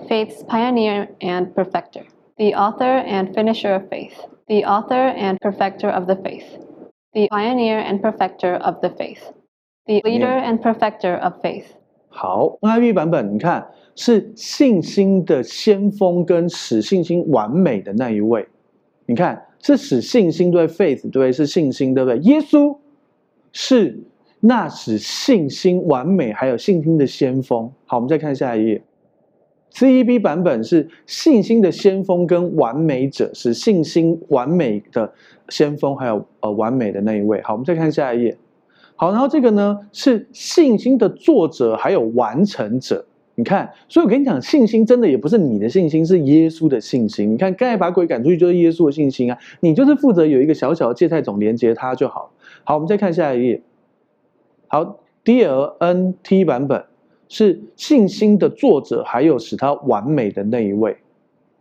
[0.10, 2.04] Faith's pioneer and perfecter,
[2.36, 4.12] the author and finisher of faith.
[4.49, 6.59] The author and perfecter of the faith,
[7.13, 9.21] the pioneer and perfecter of the faith,
[9.85, 11.67] the leader and perfecter of faith。
[12.09, 18.49] 好，NIV 版本，你看是信心的先锋跟使信心完美的那一位。
[19.05, 22.19] 你看是使信心对 faith 对是信心对不对？
[22.21, 22.75] 耶稣
[23.53, 24.01] 是
[24.41, 27.71] 那使信心完美还有信心的先锋。
[27.85, 28.83] 好，我们再看下一页。
[29.73, 35.13] CEB 版本是信心的先锋跟完美者，是信心完美的
[35.49, 37.41] 先锋，还有呃完美的那一位。
[37.43, 38.37] 好，我们再看下一页。
[38.97, 43.05] 好，然后这个呢是信心的作者，还有完成者。
[43.37, 47.31] 你看，所以我跟你讲，信心真的也不是你的信心，是耶稣的信心。
[47.33, 52.33] 你看，刚才把鬼赶出去就是耶稣的信心啊，你就是负责有一个小小的芥菜种连接它就好。
[52.65, 53.63] 好，我们再看下一页。
[54.67, 56.85] 好，DLNT 版本。
[57.29, 60.97] 是信心的作者，还有使他完美的那一位，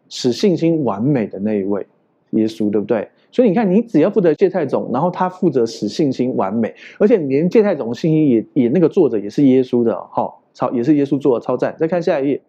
[0.10, 1.86] 使信心完美的那一位，
[2.32, 3.08] 耶稣，对不对？
[3.30, 11.75] 所以你看，你只要负责芥菜种，然后他负责使信心完美，而且连芥菜种的信心也也那个作者也是耶稣的，好，超也是耶稣做的，超赞。
[11.77, 12.41] 再看下一页，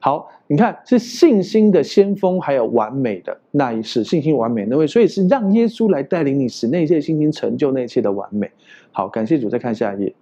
[0.00, 8.50] 好，你看是信心的先锋，还有完美的那一使信心完美那位，所以是让耶稣来带领你，使那些信心成就那一切的完美。
[8.90, 10.14] 好，感谢主，再看下一页。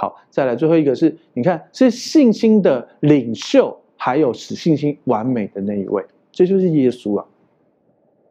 [0.00, 7.26] 好，再来最后一个是，你看是信心的领袖，还有使信心完美的那一位，这就是耶稣啊。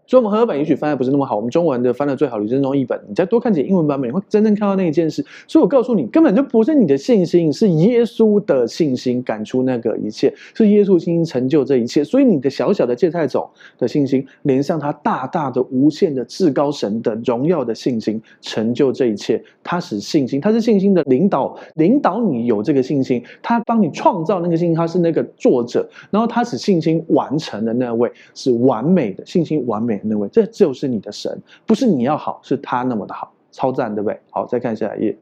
[0.10, 1.36] 所以，我们和合本也许翻的不是那么好。
[1.36, 3.00] 我们中文的翻的最好的就是中译本。
[3.08, 5.24] 你再多看几英文版本，你会真正看到那一件事。
[5.48, 12.04] 所以我告诉你，根本就不是你的信心，是耶稣的信心赶出那个一切，是耶稣信心成就这一切。
[12.04, 19.40] 所以，你的小小的芥菜种的信心，连上他大大的、无限的至高神的荣耀的信心，成就这一切。
[19.64, 23.24] 他使信心，他是信心的领导，领导你有这个信心。
[23.44, 25.88] 他帮你创造那个信心，他是那个作者。
[26.10, 29.99] 然后，他使信心完成的那位是完美的信心，完美。
[30.04, 34.20] 那位，这就是你的神，不是你要好，是他那么的好，超赞，对不对？
[34.30, 35.18] 好，再看下一页。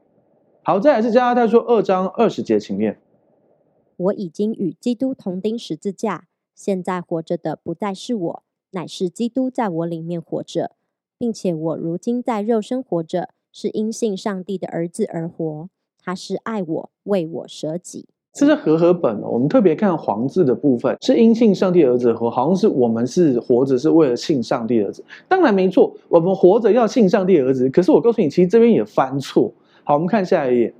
[0.63, 2.99] 好，再来是加拉太书二章二十节，请念。
[3.95, 10.75] 我已经与基督同钉十字架，现在活着的不再是我，乃是基督在我里面活着，
[11.17, 18.09] 并且我如今在肉身活着，是因信上帝的儿子而活，他是爱我，为我舍己。
[18.37, 25.03] 这是和合本，我们特别看黄字的部分，是因信上帝儿子活，好像是我们是活着是为了信上帝儿子。
[25.27, 27.67] 当然没错，我们活着要信上帝儿子。
[27.71, 29.51] 可是我告诉你，其实这边也翻错。
[29.83, 30.71] 好，我们看下一页。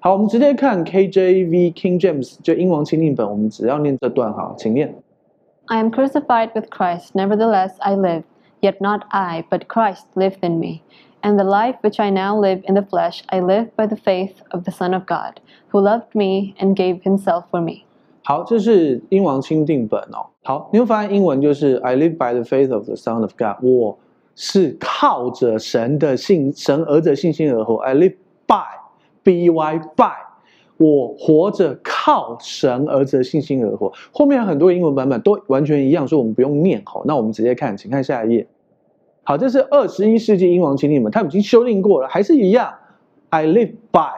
[0.00, 4.94] 好，我们直接看 KJV King James 就英王钦定本，我们只要念这段哈，请念。
[5.68, 8.24] I am crucified with Christ, nevertheless I live,
[8.60, 10.82] yet not I, but Christ liveth in me.
[11.21, 14.35] And the life which I now live in the flesh, I live by the faith
[14.51, 15.39] of the Son of God.
[15.69, 17.83] Who loved me and gave himself for me？
[18.23, 20.27] 好，这是英王钦定本哦。
[20.43, 23.63] 好，你会发现英文就是 I live by the faith of the Son of God。
[23.63, 23.97] 我
[24.35, 27.77] 是靠着神的信，神儿子信心而活。
[27.77, 28.65] I live by
[29.23, 30.13] B Y by，
[30.77, 33.91] 我活着靠神儿子的信心而活。
[34.11, 36.81] 后面很多英文版本都完全一样，所以我们不用念。
[36.85, 38.47] 好，那我们直接看，请看下一页。
[39.30, 42.74] 好，这是二十一世纪英王钦定本，他已经修订过了，还是一样。
[43.28, 44.10] I live by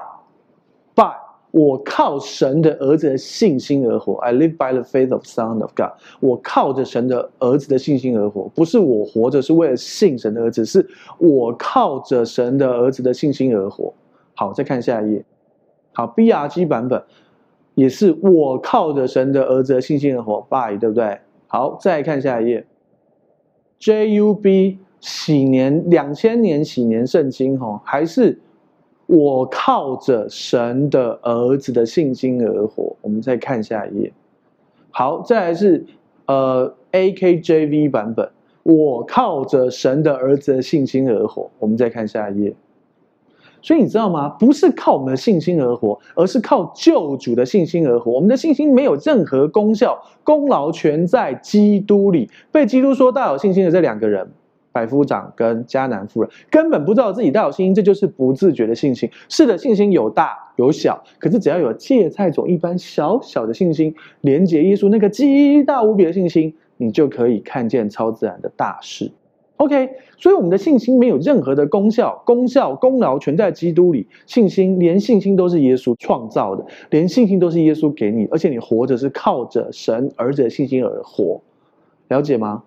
[0.94, 1.12] by。
[1.50, 4.14] 我靠神的儿子的信心而活。
[4.20, 5.90] I live by the faith of Son of God。
[6.20, 13.92] 我靠着神的儿子的信心而活，不是我活着是为了信神的儿子，是我靠着神的儿子的信心而活。
[14.34, 15.22] 好，再看下一页。
[15.92, 17.02] 好，BRG 版本
[17.74, 21.20] 也是我靠着神的儿子的信心而活，by 对不对？
[21.48, 22.66] 好，再看下一页。
[23.78, 28.40] JUB 喜年两千年喜年圣经哈，还是。
[29.06, 32.96] 我靠着神的儿子的信心而活。
[33.02, 34.10] 我们再看下一页。
[34.90, 35.84] 好，再来是
[36.26, 38.30] 呃 AKJV 版本。
[38.62, 41.50] 我靠着神的儿子的信心而活。
[41.58, 42.54] 我们再看下一页。
[43.60, 44.30] 所以你知道吗？
[44.30, 48.10] 不是靠我们的信心而活，而是靠救主的信心而活。
[48.10, 52.30] 我们的信心没有任何功效，功劳全在基督里。
[52.50, 54.30] 被基督说大有信心的这两个人。
[54.72, 59.10] 百夫长跟迦南妇人根本不知道自己带有信心，这就是不自觉的信心。
[59.28, 69.12] 是的，信心有大有小，可是只要有芥菜种一般小小的信心，连接耶稣那个极大无比的信心，你就可以看见超自然的大事。
[69.58, 74.08] OK，所以我们的信心没有任何的功效，功效功劳全在基督里。
[74.26, 81.40] 信心连信心都是耶稣创造的，连信心都是耶稣给你，而且你活着是靠着神儿子的信心而活，
[82.08, 82.64] 了解吗？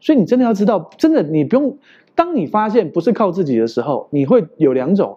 [0.00, 1.76] 所以你真的要知道，真的你不用。
[2.14, 5.16] 当你发现不是靠自己的时候，你会有两种，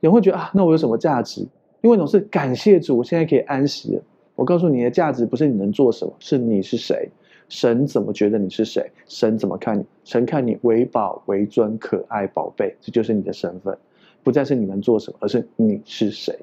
[0.00, 1.46] 你会觉得啊，那我有什么价值？
[1.82, 4.02] 因为总是感谢主，我现在可以安息了。
[4.34, 7.10] 我告诉你的价值不是你能做什么，是你是谁，
[7.50, 13.76] 神怎么觉得你是谁，神怎么看你，神看你为宝为尊可爱宝贝，这就是你的身份，
[14.22, 16.34] 不再是你能做什么，而是你是谁。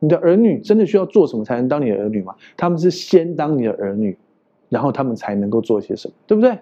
[0.00, 2.34] 你的儿女真的需要做什么才能当你的儿女吗？
[2.56, 4.18] 他们是先当你的儿女，
[4.68, 6.58] 然后他们才能够做些什么，对不对？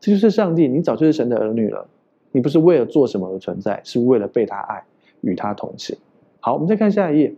[0.00, 1.86] 这就是上帝，你早就是神的儿女了。
[2.30, 4.84] 你不是为了做什么而存在，是为了被他爱，
[5.22, 5.96] 与他同行。
[6.40, 7.28] 好，我们再看下一页，《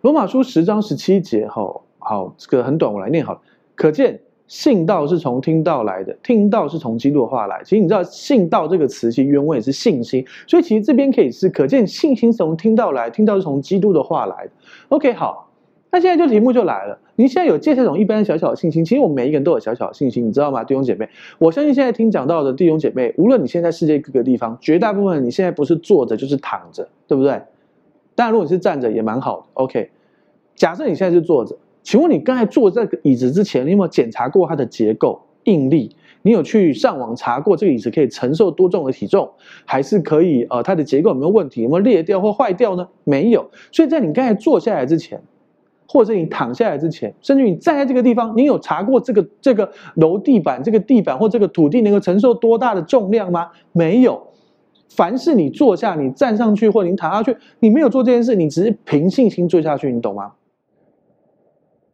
[0.00, 1.46] 罗马书》十章十七节。
[1.46, 3.40] 吼，好，这个很短，我来念好了。
[3.74, 7.60] 可见信道是从听道来的，听道是从基督的话来。
[7.62, 14.50] 其实你知道，信道这个词其实原文也是信心，所以其实这边可以是可见信心是从听道来，听到是从基督的话来的。
[14.88, 15.48] OK，好。
[15.92, 21.06] 那现在就题目就来了，你现在有芥菜种一般小小的信心，其实我们每一个人都有小小的信心，你知道吗，弟兄姐妹？
[21.38, 27.32] 我相信现在听讲到的弟兄姐妹，无论你现在世界各个地方，绝大部分你现在不是坐着就是躺着，对不对？
[28.14, 29.46] 当然，如果你是站着也蛮好的。
[29.52, 29.90] OK，
[30.54, 35.94] 假设你现在是坐着，请问你刚才坐这个椅子之前，你有没有检查过它的结构、应力？
[36.22, 39.30] 你有去上网查过这个椅子可以承受多重的体重，
[39.66, 42.88] 还是可以呃它的结构有没有问题，有没有裂掉或坏掉呢？
[43.04, 43.50] 没有。
[43.70, 45.20] 所以在你刚才坐下来之前。
[45.92, 53.48] 或者你躺下来之前，甚至你站在这个地方，你有查过这个这个楼地板、这个地板或这个土地能够承受多大的重量吗？
[53.72, 54.28] 没有。
[54.88, 60.32] 凡是你坐下、你站上去或你躺下去，你没有做这件事，你只是凭信心坐下去，你懂吗？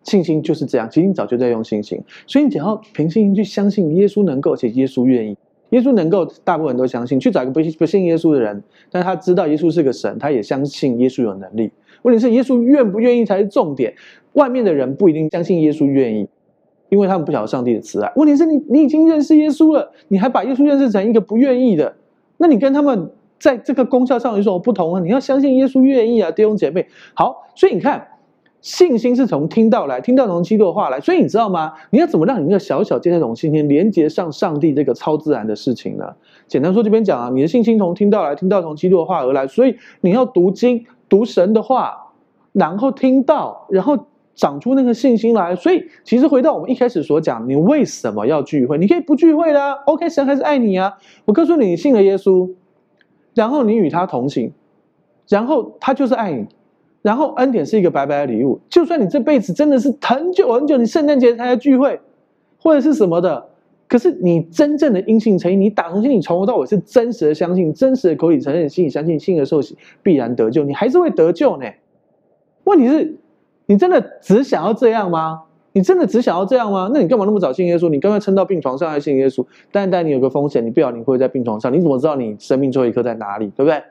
[0.02, 5.36] 信心就是这样，其实你早就在用信心，所以你只要凭信心去相信耶稣能够，且耶稣愿意，
[5.70, 7.18] 耶稣能够，大部分人都相信。
[7.18, 11.72] 去找一个不信不信耶稣的人，但他知道耶稣是个神，他也相信耶稣有能力。
[12.02, 13.94] 问题是耶稣愿不愿意才是重点。
[14.32, 16.28] 外面的人不一定相信耶稣愿意，
[16.88, 18.12] 因为他们不晓得上帝的慈爱。
[18.16, 21.94] 问题是你你已经认识耶稣了，你还把耶稣认识成一个不愿意的，
[22.36, 25.00] 那你跟他们在这个功效上有什么不同啊？
[25.00, 26.86] 你要相信耶稣愿意啊，弟兄姐妹。
[27.14, 28.08] 好，所以你看。
[28.62, 31.72] 信心是从听到来，听到从基督的话来，所以你知道吗？
[31.90, 36.04] 你要怎么让你那个小小这种信心连接上上帝这个超自然的事情呢？
[36.48, 42.12] 简单说，这边讲啊，你的信心从听到来，听到从基督的话而来，所以你要读经，读神的话，
[42.52, 45.54] 然后听到，然后长出那个信心来。
[45.56, 48.78] 所以，其实回到我们一开始所讲，你为什么要聚会？
[48.78, 50.94] 你可以不聚会的啊，OK，神还是爱你啊。
[51.24, 52.50] 我告诉你，你信了耶稣，
[53.34, 54.52] 然后你与他同行，
[55.28, 56.46] 然后他就是爱你。
[57.02, 62.00] 然后恩典是一个白白的礼物，就算你这辈子真的是很久很久，你圣诞节才来聚会，
[62.58, 63.50] 或者是什么的，
[63.88, 71.66] 可是你真正的因信称义，你打从心里从头到尾是真实的相信，真实的口里承认，心里相信，信而受洗，必然得救，你还是会得救呢。
[72.64, 73.16] 问题是，
[73.66, 75.42] 你真的只想要这样吗？
[75.72, 76.90] 你真的只想要这样吗？
[76.92, 77.88] 那你干嘛那么早信耶稣？
[77.90, 79.44] 你刚刚撑到病床上还信耶稣？
[79.70, 83.50] 但但你有个风险，你不晓得你会在病床上，你怎么知道你生命最后一刻在哪里？
[83.54, 83.82] 对不对？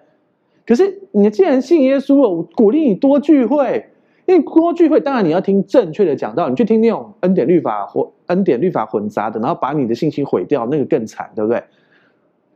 [0.66, 3.86] 可是你既然信耶稣了，我鼓励你多聚会，
[4.26, 11.64] 因为多聚会，当然你要听正确的讲道，你去听那种恩典律法或恩典律法混杂的，然后把你的信心毁掉，那个更惨，对不对？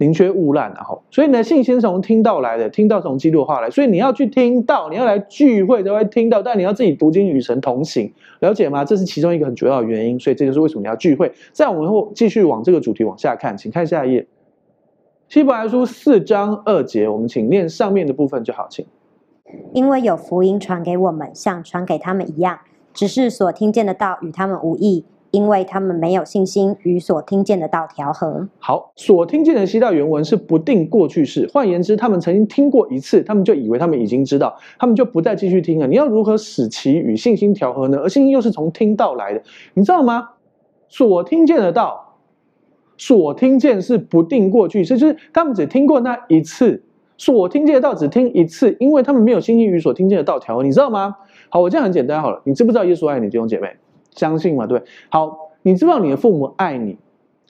[0.02, 8.86] 宁缺毋滥，然后，所以呢，信心从听到来的，听到从基督的话来，所以你要去听到，你要来聚会才会听到，但你要自己读经与神同行，了解吗？
[8.86, 11.30] 这是其中一个很主要的原因，所以这就是为什么你要聚会。
[11.52, 14.26] 再我们后继续往这个主题往下看，请看下一页。
[15.28, 18.86] 希伯来书四章二节，我们请念上面的部分就好，请。
[19.74, 22.60] 因为有福音传给我们，像传给他们一样，
[22.94, 28.48] 只是所听见的道与他们无益，因为他们没有信心与所听见的道调和。
[28.60, 35.88] 好，所听见的希腊原文是不定过去式，换言之，他们曾经听过一次，他们就以为他们已经知道，他们就不再继续听了。
[35.88, 38.00] 你要如何使其与信心调和呢？
[38.00, 40.30] 而信心又是从听道来的，你知道吗？
[40.88, 42.06] 所听见的道。
[42.98, 46.84] 所听见是不定过去式，就是他们只听过那一次。
[47.20, 51.18] 所听见的道只听一次，因为他们没有信心与所听见的道条，你知道吗？
[51.50, 52.42] 好，我这样很简单好了。
[52.46, 53.76] 你知不知道耶稣爱你，弟兄姐妹？
[54.12, 54.66] 相信吗？
[54.66, 54.82] 对。
[55.10, 56.98] 好，你知不知道你的父母爱你？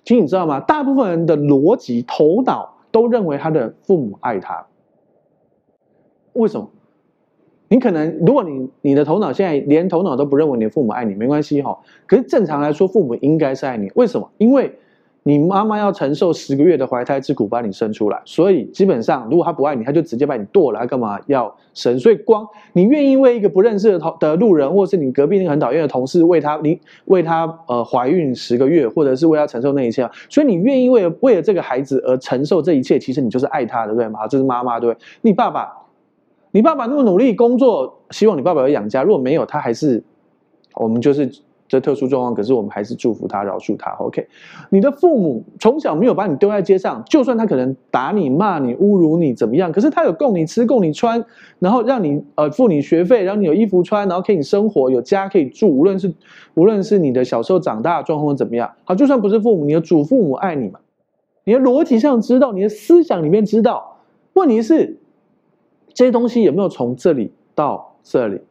[0.04, 0.60] 其实你知道吗？
[0.60, 4.66] 大部分人的逻辑头脑都认为他的父母爱他。
[6.34, 6.68] 为什么？
[7.68, 11.78] 你可能，如果你你的头脑现在连头脑都不认为你的父母爱你，没关系哈。
[12.08, 13.92] 可是正常来说，父母应该是爱你。
[13.94, 14.32] 为什么？
[14.40, 14.74] 因为
[15.30, 22.00] 你妈妈要承受十个月的怀胎之苦把你生出来，所以基本上如果他不爱你，他就直接把你剁了，他干嘛要生？
[22.00, 34.28] 所以光你愿意为一个不认识的的路人，或是你隔壁那个很讨厌的同事为他，你为他呃怀孕十个月，或者是为他承受那一切，所以你愿意为了为了这个孩子而承受这一切，其实你就是爱他，对不对嘛？
[34.28, 35.04] 这是妈妈，对不对？
[35.22, 35.72] 你爸爸，
[36.50, 40.04] 你爸爸那么努力工作，希望你爸爸要养家，如果没有，他还是
[40.74, 41.30] 我们就是。
[41.70, 43.92] 这特殊状况，可是我们还是祝福他、饶恕他。
[43.92, 44.28] OK，
[44.70, 51.24] 你的父母从小没有把你丢在街上，就算他可能打你、骂你、侮辱你怎么样，可是他有供你吃、供你穿，
[51.60, 55.70] 然后让你呃付你学费，让你有衣服穿，然后给你生活，有家可以住。
[55.70, 56.12] 无论是
[56.56, 60.80] 无论是你的小时候长大的状况怎么样，好，就算不是父母，你的祖父母爱你嘛？
[61.44, 63.98] 你的逻辑上知道，你的思想里面知道。
[64.34, 64.98] 问题是
[65.94, 68.42] 这些东西有没有从这里到这里？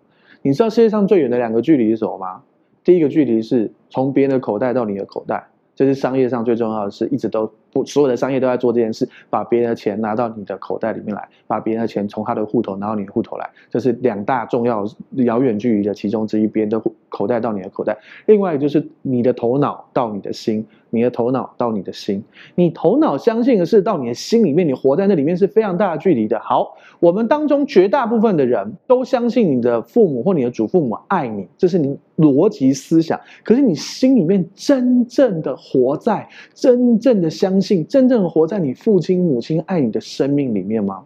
[0.42, 2.42] 你知道世界上最远的两个距离是什么吗？
[2.88, 5.46] 第一个距离是从别人的口袋到你的口袋，
[5.76, 17.98] 这是商业上最重要的事，一直都不所有的商业都在做这件事，把别人的钱拿到你的口袋里面来，把别人的钱从他的户头拿到你的户头来，这是两大重要遥远距离的其中之一，别人的口袋到你的口袋。
[18.26, 20.66] 另外就是你的头脑到你的心。
[20.90, 26.40] 你的头脑到你的心，你头脑相信的是到你的心里面，你活在那里面是非常大的距离的。
[26.40, 33.20] 好，我们当中绝大部分的人都相信你的父母或你的祖父母爱你，这是你逻辑思想。
[33.44, 41.04] 可是你心里面真正的活在，真正的相信，真正活在你父亲母亲爱你的生命里面吗？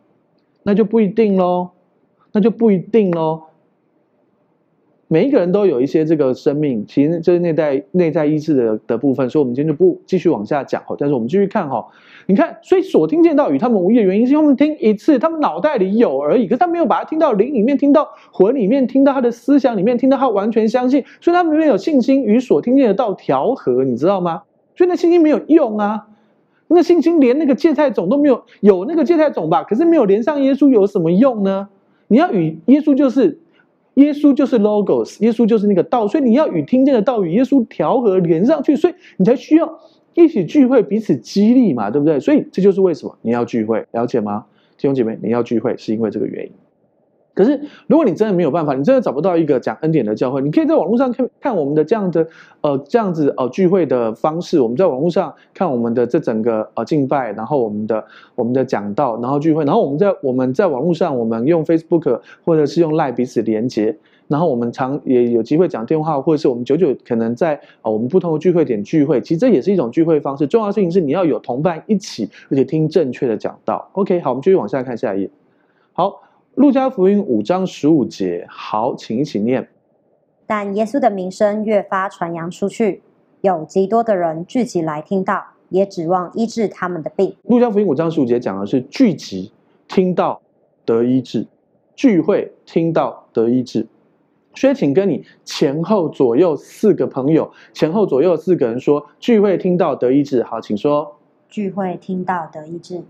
[0.62, 1.70] 那就不一定喽，
[2.30, 3.42] 那就不一定喽。
[5.12, 10.96] 每一个人都有一些这个生命，其实就是内在内在意志的的部分，所以我们今天就不继续往下讲哈。
[10.98, 11.86] 但是我们继续看哈，
[12.26, 24.44] 你看，所以所听见到与他们无异的原因，是因为他们听一次，他们脑袋里有而已，可是他没有把它听到灵里面，听到魂里面，听到他的思想里面，听到他完全相信，所以他们没有信心与所听见的道调和，你知道吗？
[24.74, 26.06] 所以那信心没有用啊，
[26.68, 31.68] 那信心连那个芥菜种都没有，有那个芥菜种吧，可是没有连上耶稣有什么用呢？
[32.08, 33.41] 你要与耶稣就是。
[33.94, 39.80] 耶稣就是 logos，耶稣就是那个道，所以你要与听见的道与耶稣调和连上去，所以你才需要
[40.14, 42.18] 一起聚会，彼此激励嘛，对不对？
[42.18, 44.44] 所以这就是为什么你要聚会，了解吗？
[44.78, 46.52] 弟兄姐妹，你要聚会是因为这个原因。
[47.34, 52.26] 可是，如果你真的没有办法，你真的找不到一个讲恩典的教会，你可以在网络上看看我们的这样的
[52.60, 54.60] 呃这样子呃聚会的方式。
[54.60, 58.04] 我们在网络上看我们的这整个呃敬拜，然后我们的
[58.34, 63.96] 我们的讲道，然后聚会，然后我们在我们在网络上，我们用 Facebook 或者是用 Line 彼此连接，
[64.28, 70.46] 然后我们常也有机会讲电话，或者是我们久久可能在、呃、我们不同的聚会点聚会，其实这也是一种聚会方式。
[70.46, 73.88] 重要的事情是你要有同伴一起，而且听正确的讲道。
[73.92, 75.30] OK，好，我们继续往下看下一页。
[75.94, 76.21] 好。
[76.54, 79.66] 路加福音五章十五节，好，请一起念。
[80.46, 83.00] 但耶稣的名声越发传扬出去，
[83.40, 87.34] 有极多的人聚集来听到，也指望医治他们的病。
[87.44, 89.50] 路加福音五章十五节讲的是聚集
[89.88, 90.42] 听到
[90.84, 91.46] 得医治，
[91.96, 93.86] 聚会听到得医治。
[94.54, 100.42] 所以，请跟你前后左右四个朋友，前后左右四个人说：聚会听到得医治。
[100.42, 101.16] 好，请说。
[101.48, 103.02] 聚会听到得医治。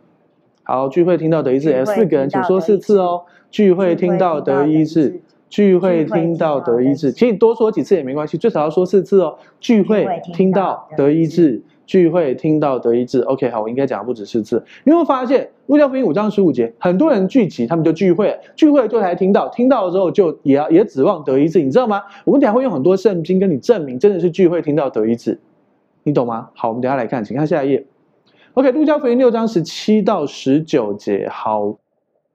[0.64, 3.22] 好，聚会听到得医治，四个人，请说四次哦。
[3.50, 9.36] 聚会听到得医治，聚会听到得医治，请你多说几次也没关系，最少要说四次哦。
[9.60, 13.20] 聚会听到得医治，聚会听到得医治。
[13.22, 14.64] OK，好，我应该讲不止四次。
[14.84, 22.00] 你会发现，路加福音五章十五节，很多人聚集，他们就聚会，聚会就来听到，听到了之后就也要也指望得医治，你知道吗？
[22.24, 25.38] 我们等下会用很多圣经跟你证明，真的是聚会听到得医治，
[26.04, 26.48] 你懂吗？
[26.54, 27.84] 好，我们等下来看，请看下一页。
[28.54, 31.74] OK，路加福音六章十七到十九节，好，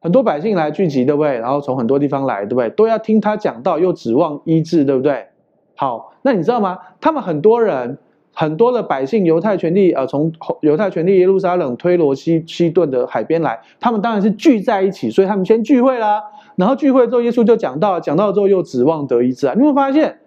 [0.02, 1.38] 很多百姓来聚集，对不对？
[1.38, 2.68] 然后从很多地方来，对不对？
[2.72, 5.28] 都要听他讲道，又指望医治，对不对？
[5.76, 6.80] 好，那你知道吗？
[7.00, 8.00] 他们很多人，
[8.34, 16.24] 很多的百姓，犹太全地，呃，从犹太全地耶路撒冷、推罗西西顿的海边来，他们当然是聚在一起，所以他们先聚会啦。
[16.56, 19.54] 然后聚会之后，耶稣就讲道，讲道之后又指望得医治啊。
[19.56, 20.18] 你会发现，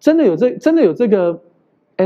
[0.00, 1.40] 真的有这，真的有这个。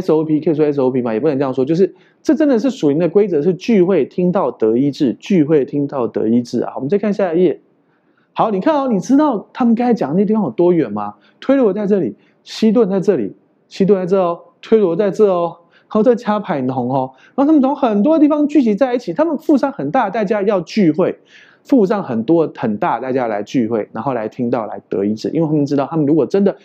[0.01, 1.13] SOP 可以说 SOP 吗？
[1.13, 6.73] 也不能这样说，就是这真的是属灵的规则，是聚会听到得医治，聚会听到得医治啊！
[6.77, 7.61] 我们再看下一页。
[8.33, 11.15] 好，你看哦，你知道他们刚才讲的那地方有多远吗？
[11.41, 13.33] 推罗在这里，西顿在这里，
[13.69, 21.17] 西顿在这哦，推罗在这哦，然后在加百农哦，然后他们从很多地方聚集在一起，他们付上很大的代价要聚会，
[21.63, 26.57] 付上很多很大的代价来聚会，然后来听到来得医治，因为他们知道，他们如果真的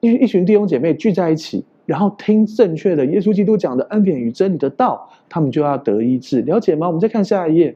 [0.00, 1.64] 一一群弟兄姐妹聚在一起。
[1.88, 6.86] 然后听正确的耶稣基督讲的恩典与真理的道，他们就要得医治，了解吗？
[6.86, 7.74] 我们再看下一页。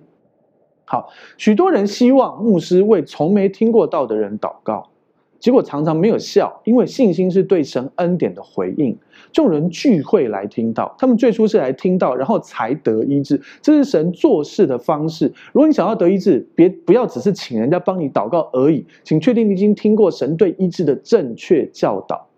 [0.85, 1.09] 好，
[1.39, 4.91] 许多人希望牧师为从没听过道的人祷告，
[5.39, 8.95] 结果常常没有效，因为信心是对神恩典的回应。
[9.33, 15.33] 众人聚会来听道，他们最初是来听道，然后才得医治，这是神做事的方式。
[15.55, 22.29] 如果你想要得医治，别不要只是请人家帮你祷告而已，请确定你已经听过神对医治的正确教导。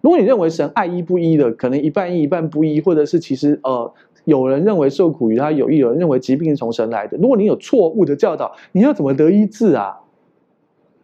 [0.00, 3.92] 如果你认为神爱医不医的，可能一半医一半不医，或者是其实呃，
[4.24, 7.18] 有人认为受苦与他有益，有人认为疾病是从神来的。
[7.18, 9.96] 如果你有错误的教导，你要怎么得医治啊？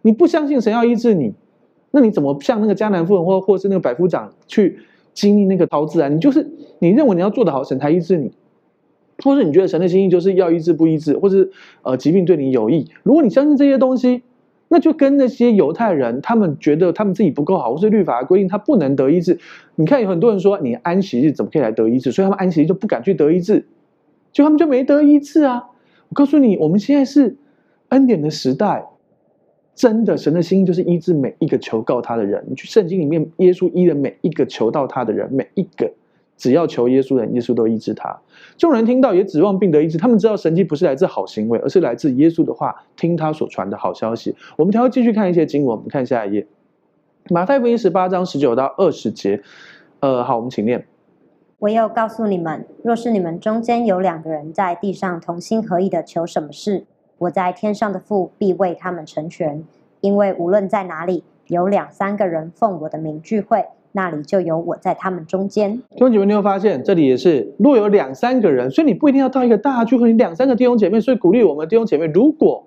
[0.02, 1.34] 你不相信神要医治你，
[1.90, 4.78] 那你怎么像那个迦南妇人或或是那个百夫长去
[5.12, 6.08] 经历那个桃子啊？
[6.08, 8.30] 你就是你认为你要做得好，神才医治你，
[9.24, 11.50] 或是你觉得神的心意就是要医治不医治，或是
[11.82, 12.88] 呃疾病对你有益？
[13.02, 14.22] 如果你相信这些东西。
[14.68, 19.38] 那就跟那些犹太人，他们觉得他们自己不够好，或是律法规定他不能得医治。
[19.76, 22.10] 你看有很多人说，你安息日怎么可以来得医治？
[22.10, 23.66] 所以他们安息日就不敢去得医治，
[24.32, 25.64] 就他们就没得医治啊！
[26.08, 27.36] 我告诉你，我们现在是
[27.90, 28.86] 恩典的时代，
[29.74, 32.44] 真的，神的心意就是医治每一个求告他的人。
[32.48, 35.92] 你去圣经里面，耶稣医了每一个求到他的人，每一个。
[36.36, 38.16] 只要求耶稣的人，耶稣都医治他。
[38.56, 44.34] 众人听到也指望病得医治，他们知道神迹不是来自好行为，而是来自耶稣的话，听他所传的好消息。
[44.56, 46.46] 我们还要继续看一些经文，我们看下一页，
[47.30, 49.42] 马太福音十八章十九到二十节。
[50.00, 50.86] 呃，好，我们请念。
[51.60, 56.84] 我要告诉你们，若是你们中间有两个人在地上同心合意的求什么事，
[57.18, 59.64] 我在天上的父必为他们成全。
[60.00, 63.64] 因为无论在哪里有两三个人奉我的名聚会。
[63.96, 65.76] 那里就有我在他们中间。
[65.90, 71.00] 弟兄姐妹，你会发现这里也是，若有两三个人，所以你不一定要到一个大聚会，你两三个弟兄姐妹。
[71.00, 72.66] 所以鼓励我们弟兄姐妹，如果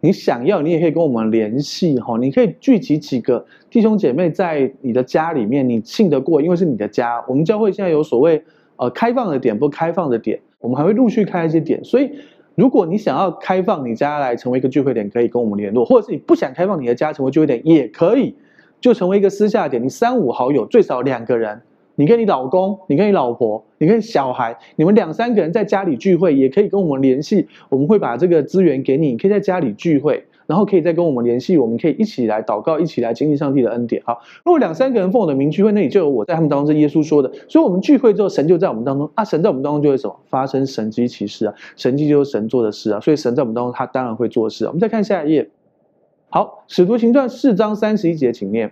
[0.00, 7.24] 你想要，你也可以跟我们联系哈，你可以聚集几个弟兄姐妹在你的家里面，你信得过，因为是你的家。
[7.26, 8.42] 我们教会现在有所谓
[8.76, 11.82] 呃开放的点，不开放的点，我们还会陆续开一些点。
[11.82, 12.10] 所以
[12.54, 18.34] 如果你想要开放你家来成为一个聚会点，可以跟我们联络，或者是你不想开放你的家成为聚会点，也可以。
[18.80, 21.60] 就成为一个私下点，你三五好友最少两个人，
[21.96, 34.00] 你跟你老公，你跟你老婆，你跟小孩，你们两三个人在家里聚会，也可以跟我们联系，我们会把这个资源给你，你可以在家里聚会，然后可以再跟我们联系，我们可以一起来祷告，一起来经历上帝的恩典。
[34.04, 37.30] 好，如果两三个人奉我的名聚会，那里就有我在他们当中，是耶稣说的。
[37.48, 44.68] 所以，我们聚会之后，神就在我们当中啊，神在我们当中就会什么发生神迹奇事啊，神迹就是神做的事啊，所以神在我们当中，他当然会做事啊。
[44.68, 45.50] 我们再看下一页，
[46.30, 48.70] 好，使徒行传四章三十一节，请念。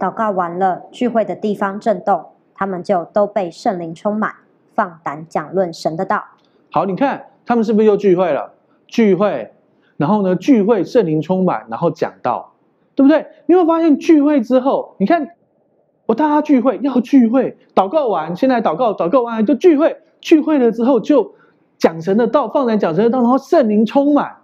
[0.00, 2.24] 祷告完了，聚会的地方震动，
[2.54, 4.32] 他们就都被圣灵充满，
[4.74, 6.24] 放胆讲论神的道。
[6.72, 8.54] 好，你看他们是不是又聚会了？
[8.88, 9.52] 聚会。
[9.96, 12.54] 然后呢，聚会圣灵充满，然后讲道，
[12.96, 13.24] 对不对？
[13.46, 15.36] 你会发现聚会之后，你看
[16.06, 21.32] 我大家聚会要聚会，祷告完，现在祷告，祷告完就聚会，聚会了之后就
[21.78, 24.34] 讲神的道，放胆讲神的道，然后圣灵充满，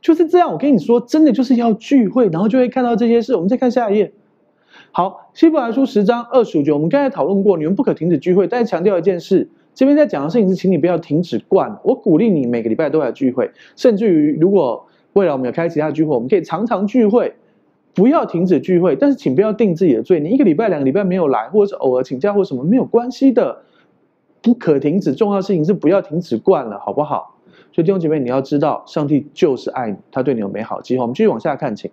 [0.00, 0.52] 就是这样。
[0.52, 3.34] 我跟你说，真的就是要聚会，然后就会看到这些事。
[3.34, 4.12] 我们再看下一页。
[4.90, 11.78] 好，希伯来书十章二十五节，我们刚才讨论过，你们不可停止聚会，但是强调一件事，这边在讲的事情是，请你不要停止惯。
[11.84, 17.34] 我鼓励你每个礼拜都来聚会，甚至于如果未来我们有开其他聚会，我们可以常常聚会，
[17.94, 18.96] 不要停止聚会。
[18.96, 20.20] 但是请不要定自己的罪。
[20.20, 23.58] 你一个礼拜、两个礼拜没有来，或者是偶尔请假或什么，没有关系的，
[24.40, 25.12] 不可停止。
[25.12, 27.37] 重要的事情是不要停止惯了，好不好？
[27.72, 31.02] 所以弟兄姐妹，你要知道，上帝就是爱你，他对你有美好计划。
[31.02, 31.90] 我们继续往下看，请。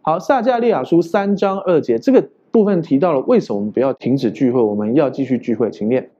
[0.00, 5.70] 好，撒迦利亚书三章二节这个部分提到了为什么我们不要停止聚会，我们要继续聚会。
[5.70, 6.10] 请念。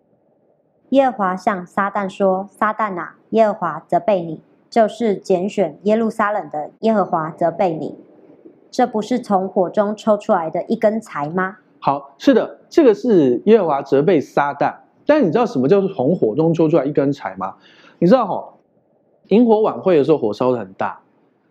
[0.90, 4.40] 耶和华向撒旦说：“撒旦啊，耶和华责备你。”
[4.72, 7.94] 就是拣选耶路撒冷的耶和华责备你，
[8.70, 11.58] 这不是从火中抽出来的一根柴吗？
[11.78, 14.74] 好，是的，这个是耶和华责备撒旦。
[15.04, 17.56] 但你知道什么叫做从火中抽出来一根柴吗？
[18.02, 18.58] 你知道哈、哦，
[19.28, 21.00] 营火晚会的时候火烧的很大，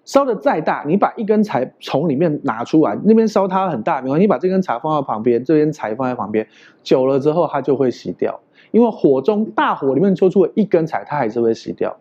[0.04, 6.46] 烧的再大，你把一根柴从里面拿出来，那边烧它很大，没关系，你把这根柴放到旁边，这边柴放在旁边，
[6.84, 8.38] 久了之后它就会熄掉，
[8.72, 11.96] 因为火中大火里面抽出了一根柴，它还是会熄掉。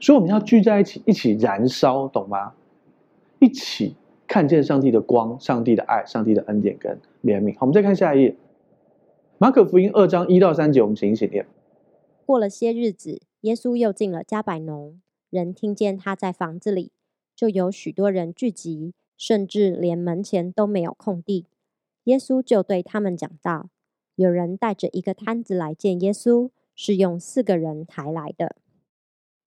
[0.00, 2.52] 所以我们要聚在一起，一起燃烧，懂吗？
[3.38, 3.94] 一起
[4.26, 7.52] 看见上帝的光、上帝的爱、上帝的恩典跟怜悯。
[7.52, 8.36] 好，我们再看下一页，
[9.38, 11.46] 马可福音二章一到三节，我们请一起念。
[12.26, 16.92] 过了些日子，耶稣又进了迦百农，人听见他在房子里，
[17.36, 21.44] 就有许多人聚集，甚至连门前都没有空地。
[22.04, 23.68] 耶稣就对他们讲道：
[24.14, 28.56] 有人带着一个瘫子来见耶稣，是用四个人抬来的。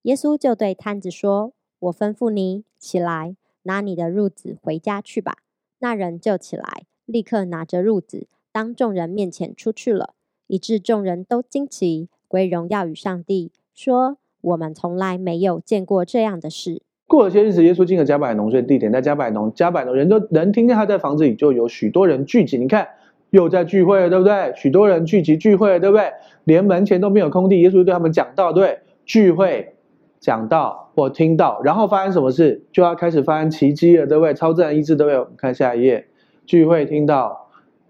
[0.03, 5.39] 耶稣就对瘫子说：“我吩咐你起来，拿你的褥子回家去吧。”
[5.81, 10.13] 那人就起来，立刻拿着褥子，当众人面前出去了，
[10.45, 19.53] 以致众人都惊奇，归荣耀与上帝，说：“我们从来没有见过这样的事。”过了些日子，耶稣进了加百农，所以地点在加百农。
[19.53, 22.57] 加百农人都能听见他在房子里，就有许多人聚集。
[22.57, 22.87] 你看，
[23.29, 24.51] 又在聚会了，对不对？
[24.55, 26.11] 许多人聚集聚会了，对不对？
[26.45, 29.75] 连门前都没有空地，耶稣对他们讲道，对，聚会。
[30.19, 34.33] 讲到或听到，然后发生什么事，就要开始发生奇迹了，对不对？
[34.33, 35.19] 超自然医治，对不对？
[35.19, 36.07] 我们看下一页，
[36.47, 37.46] 聚会听到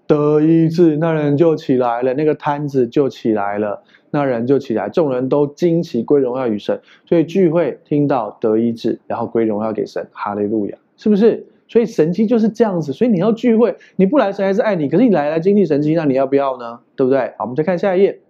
[0.08, 6.80] 得医治，那人就起来了，那个摊子就起来了，那人就起来，众人都惊奇归荣耀与神。
[7.05, 11.45] 所以聚会听到得医治，然后归荣耀给神，哈利路亚，是不是？
[11.68, 12.93] 所以神迹就是这样子。
[12.93, 16.80] 所以你要聚会，你不来神还是爱你，可是你来来经历神迹，那你要不要呢？
[16.95, 17.34] 对不对？
[17.38, 18.22] 好，我们再看下一页，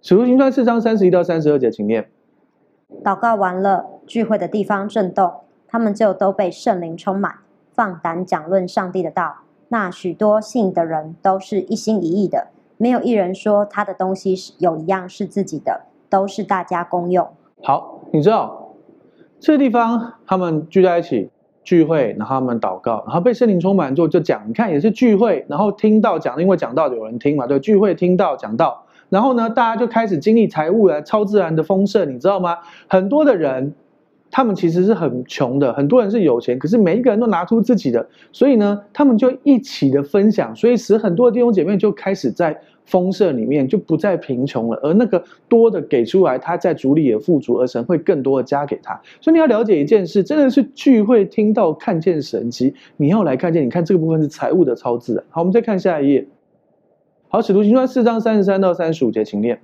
[0.00, 2.08] 使徒行传四章三十一到三十二节，请念。
[3.02, 5.32] 祷告完了，聚会的地方震动，
[5.66, 7.34] 他们就都被圣灵充满，
[7.72, 9.38] 放胆讲论上帝的道。
[9.68, 17.28] 那许多信的人都是一心一意的，没有一人说他的东西是有一样是自己的，都是大家公用。
[17.62, 18.74] 好，你知道
[19.38, 21.30] 这个地方他们聚在一起
[21.62, 28.84] 聚会，然后他们祷告，然后被圣灵充满之后就讲，你看也是聚会，然后听到讲，因为讲到有人听嘛，对，聚会听到讲到。
[29.10, 32.58] 然后呢，大家就开始经历财物来超自然的丰盛，你知道吗？
[32.88, 33.74] 很多的人，
[34.30, 48.98] 他们其实是很穷的，很多人是有钱，可是每一个人都拿出自己的，所以呢，他们就一起的分享，所以使很多的弟兄姐妹就开始在丰盛里面就不再贫穷了，而那个多的给出来，他在主里也富足，而神会更多的加给他。
[49.20, 55.24] 所以你要了解一件事，真的是聚会听到看见神迹，你要来看见，你看这个部分是财务的超自然。
[55.30, 56.26] 好，我们再看下一页。
[57.28, 59.60] 好，使徒行传四章三十三到三十五节，请念。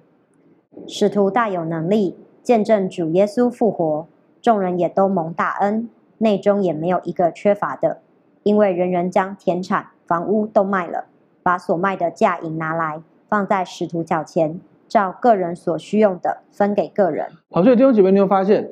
[0.87, 4.07] 使徒大有能力，见证主耶稣复活，
[4.45, 5.89] 众人也都蒙大恩，
[6.19, 8.03] 内中也没有一个缺乏的，
[8.43, 11.07] 因为人人将田产、房屋都卖了，
[11.43, 17.29] 把所卖的价银拿来，放在使徒脚前，照个人所需用的分给个人。
[17.51, 18.69] 好，所以弟兄姐妹，你会发现，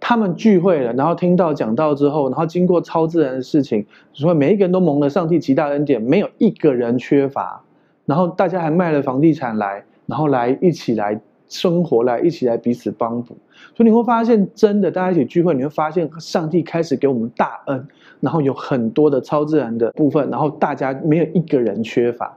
[0.00, 7.62] 他们聚会了，然后听到讲道之后，然后经过超自然的事情，所以每一个人都蒙了上帝极大恩典，没有一个人缺乏。
[8.06, 11.20] 然后大家还卖了房地产来，然后来一起来
[11.54, 13.36] 生活来一起来彼此帮补。
[13.76, 17.86] 所以你会发现，真的大家一起聚会，你会发现上帝开始给我们大恩，
[18.20, 22.36] 然后有很多的超自然的部分，然后大家没有一个人缺乏。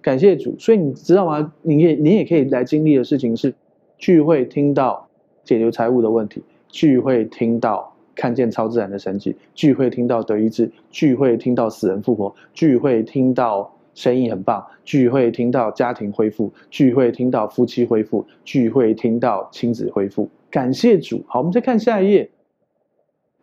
[0.00, 0.56] 感谢主。
[0.58, 1.52] 所以你知道吗？
[1.62, 3.54] 你也你也可以来经历的事情是
[3.98, 5.08] 聚会听到
[5.44, 7.92] 解决财务的问题，聚会听到。
[8.20, 20.28] 看见超自然的神迹，聚会听到得医治，聚会听到死人复活，聚会听到生意很棒，聚会听到家庭恢复，聚会听到夫妻恢复，聚会听到亲子恢复。
[20.48, 21.24] 感谢主。
[21.26, 22.30] 好，我们再看下一页。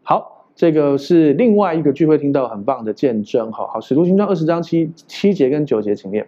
[0.02, 3.52] 好，这个是另外一个聚会听到很棒的见证。
[3.52, 6.26] 好好，使徒行传二十章七七节跟九节，请念。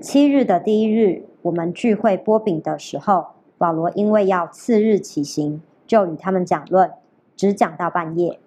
[0.00, 3.26] 七日的第一日，我们聚会擘饼的时候，
[3.58, 6.88] 保罗因为要次日起行，就与他们讲论。
[7.34, 8.38] 只讲到半夜，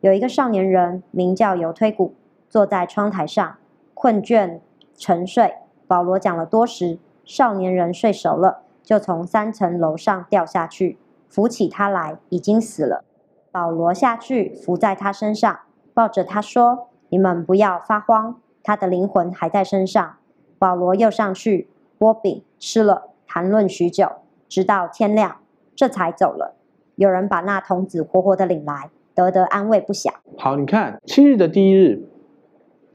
[0.00, 2.14] 有一个少年人名叫犹推古，
[2.48, 3.56] 坐在窗台上，
[4.04, 4.60] 困倦
[4.98, 5.54] 沉睡。
[5.86, 13.02] 保罗讲了多时，少年人睡熟了，就从三层楼上掉下去，扶起他来，已经死了。
[13.50, 15.60] 保罗下去扶在他身上，
[15.94, 20.16] 抱着他说：“你们不要发慌，他的灵魂还在身上。”
[20.60, 24.06] 保罗又上去擘饼吃了，谈论许久，
[24.46, 25.38] 直到天亮，
[25.74, 26.54] 这才走了。
[26.96, 30.12] 有人把那童子活活的领来，得得安慰不小。
[30.36, 32.06] 好，你看七日的第一日，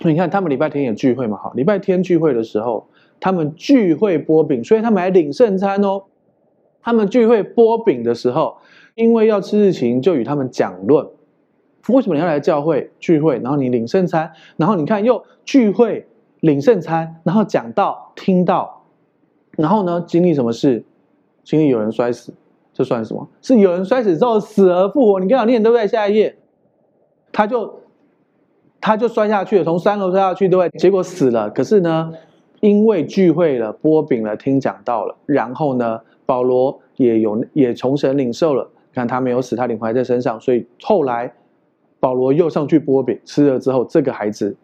[0.02, 1.38] 你看他们礼拜天有聚会嘛？
[1.38, 2.88] 好，礼拜天聚会的时候，
[3.20, 6.04] 他们聚会擘饼，所以他们还领圣餐哦。
[6.82, 8.58] 他们聚会擘饼的时候，
[8.96, 11.06] 因为要吃日勤，就与他们讲论。
[11.90, 13.40] 为什么你要来教会聚会？
[13.40, 16.08] 然后你领圣餐，然后你看又聚会
[16.42, 18.84] 领圣餐，然后讲到听到，
[19.58, 20.84] 然后呢，经历什么事？
[21.44, 22.34] 经历有人摔死。
[22.72, 23.28] 这算什么？
[23.42, 25.20] 是有人摔死之后死而复活。
[25.20, 25.86] 你跟我念对不对？
[25.86, 26.34] 下一页，
[27.34, 27.82] 他就
[28.82, 30.80] 他就摔下去了，从三楼摔下去，对不对？
[30.80, 31.50] 结果死了。
[31.50, 32.12] 可是呢，
[32.62, 38.70] 因为聚会了，波饼了，听讲道了，然后呢，保罗也有也从神领受了。
[38.94, 41.32] 看他没有死，他灵魂还在身上，所以后来
[42.00, 44.56] 保罗又上去波饼吃了之后，这个孩子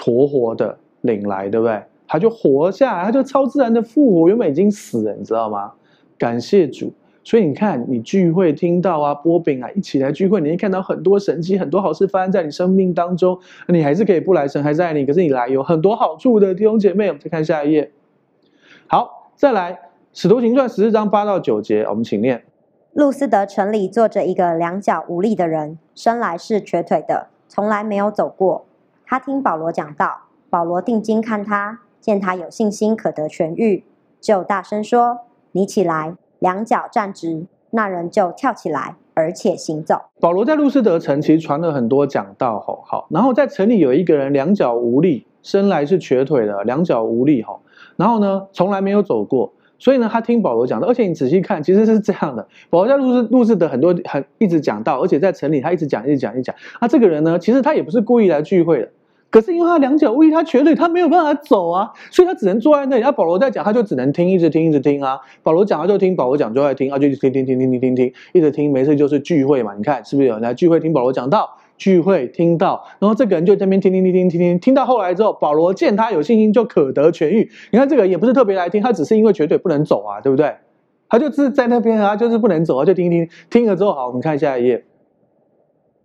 [0.00, 1.80] 活活的领来，对不对？
[2.06, 4.28] 他就活下来，他就超自然的复活。
[4.28, 5.70] 原本已经死了，你知道吗？
[6.16, 6.92] 感谢主。
[7.28, 13.38] 所以你看，你聚会听到啊，波饼啊，一起来聚会，你会看到很多神迹，很多好事发生在你生命当中。
[13.66, 17.08] 你还是可以不来，神还在你，可是你来有很多好处的弟兄姐妹。
[17.08, 17.92] 我们再看下一页。
[18.86, 19.74] 好，再来
[20.14, 22.42] 《使徒行传》十四章八到九节，我们请念。
[22.94, 28.64] 路斯德城里坐着一个两脚无力的人，生来是瘸腿的，从来没有走过。
[29.04, 33.84] 他听保罗讲道，保罗定睛看他，见他有信心可得痊愈，
[34.18, 35.18] 就大声说
[35.52, 39.96] ：“你起来。”两脚站直，那人就跳起来，而且行走。
[40.20, 43.06] 保罗在路斯德城其实传了很多讲道，吼好。
[43.10, 47.60] 然后在城里有一个人两脚无力，生来是瘸腿的，两脚无力，吼。
[47.96, 50.86] 然后呢，从来没有走过，所以呢，他听保罗讲的。
[50.86, 52.46] 而且你仔细看，其实是这样的。
[52.70, 56.54] 保罗在路斯路斯德很多很一直讲道，而且在城里他一直讲，一直讲，一直讲。
[56.80, 58.88] 那这个人呢，其实他也不是故意来聚会的。
[59.30, 63.02] 可是因为他两脚无力，他瘸腿，他没有办法走啊，所以他只能坐在那里。
[63.02, 65.18] 啊，保罗在讲，他就只能听，一直听，一直听啊。
[65.42, 68.72] 保罗讲，他就听；保罗讲，就在听啊，就听听听听听听听，一直听。
[68.72, 71.48] 没事就是聚会嘛，你看是不是有人来聚会听保罗讲道？
[71.76, 77.48] 聚会听到，然后这个人就在那边听听听听听听，听到后来之后，保罗见他有信心，就可得痊愈。
[77.70, 80.52] 你看这个也不是特别来听，他只是因为瘸腿不能走啊，对不对？
[81.08, 84.84] 他就是在那边啊，就是不能走啊，就听听听了之后，好，我们看下一页。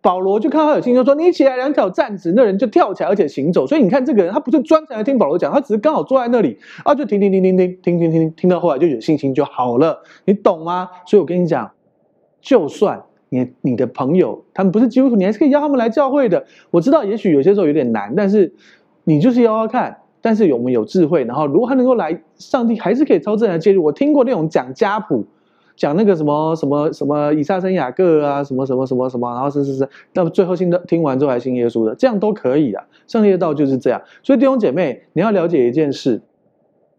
[0.04, 3.66] 保罗就看他有信心，说：“你起来，两脚站直。”那人就跳起来，而且行走。
[3.66, 9.98] 所以你看，这个人他不是专程来听保罗讲，他只是刚好坐在那里啊，就听听听听听听听听，听到后来就有信心就好了。
[10.26, 10.90] 你懂吗？
[11.08, 11.72] 所以我跟你讲，
[12.42, 16.46] 就算你你的朋友他们不是基督徒，你还是可以邀他们来教会的。
[16.70, 18.54] 我知道，也许有些时候有点难，但是
[19.06, 19.98] 你就是邀邀看。
[20.20, 23.84] 但是我们有智慧，然后如果他能够来，上帝还是可以超自然的介入。
[23.84, 25.26] 我听过那种讲家谱。
[25.76, 32.84] 讲那个什么什么什么以撒生雅各啊，什么什么什么什么，然后是是是，那么最后信的听完之后还信耶稣的，这样都可以啊。
[33.08, 34.02] 上帝的道就是这样。
[34.22, 36.22] 所以弟兄姐妹，你要了解一件事，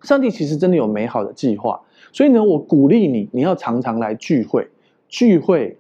[0.03, 1.81] 上帝其实真的有美好的计划。
[2.13, 4.69] 所以呢，我鼓励你，你要常常来聚会，
[5.09, 5.77] 聚会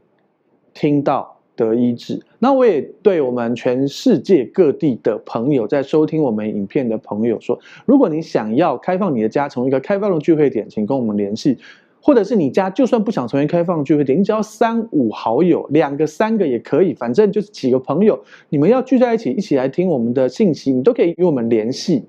[0.73, 2.21] 听到得医治。
[2.39, 11.59] 那我也对我们全世界各地的朋友，在收听我们影片的朋友说，如果你想要开放你的家，从一个开放的聚会点，请跟我们联系。
[12.07, 22.05] 或者是你家就算不想成为开放聚会点，你只要三五好友，两个三个也可以，反正就是几个朋友，你们要聚在一起，一起来听我们的信息，你都可以与我们联系。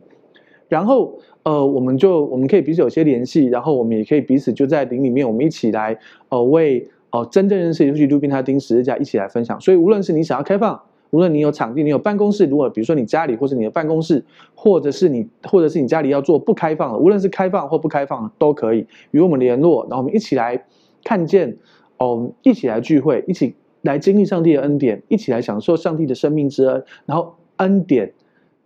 [0.67, 9.57] 然后呃，我们就我们可以彼此有些联系，然后我们也可以彼此就在林里面，我们一起来呃为呃真正认识耶稣基督并他钉十字架一起来分享。
[9.61, 10.77] 所以无论是你想要开放。
[11.15, 14.21] 无论你有场地，你有办公室，如果比如说你家里或者你的办公室，
[14.53, 20.65] 或者是你或者是你家里要做不开放的，无论是开放或不开放都可以与我们联络，然后我们一起来
[21.05, 21.55] 看见，
[21.99, 28.11] 哦，一起来聚会，一起来经历上帝的恩典，一起来享受上帝的生命之恩，然后恩典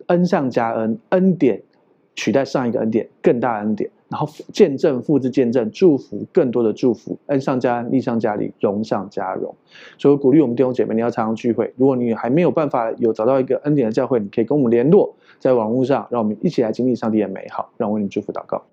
[0.07, 1.61] 恩上加恩，恩典
[2.15, 3.91] 取代上一个恩典，更大恩典。
[4.09, 9.55] 然后见证、复制、见证、祝福，更多的祝福，恩上加恩，利上加利，荣上加荣。
[9.97, 11.71] 所以鼓励我们弟兄姐妹，你要常常聚会。
[11.77, 17.71] 如果你还没有办法有找到一个恩典的教会，你可以跟我们联络，在网络上，让我们一起来经历上帝的美好。
[17.77, 18.63] 让我为你祝福祷告。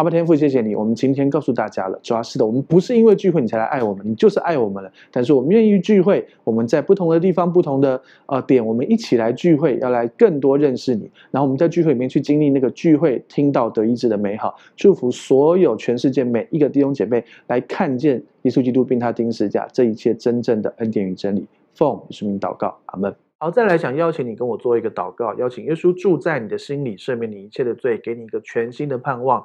[0.00, 0.74] 阿爸天父，谢谢你。
[0.74, 4.90] 我们今天告诉大家了，主要是的，我们不是因为聚会你才来爱我们，你就是爱我们了。
[5.10, 11.02] 但是我们愿意聚会，我们在不同的地方、不同的呃点，我们一起来聚会，要来更多认识你。
[11.30, 21.46] 然后我们在聚会里面去经历那个聚会听到得医治的美好，祝福所有全世界每一个弟兄姐妹来看见耶稣基督并他钉十字架这一切真正的恩典与真理。
[21.74, 23.14] 奉耶稣名祷告，阿门。
[23.36, 29.44] 好，再来想邀请你跟我做一个祷告，邀请耶稣住在你的心里，赦免你一切的罪，给你一个全新的盼望。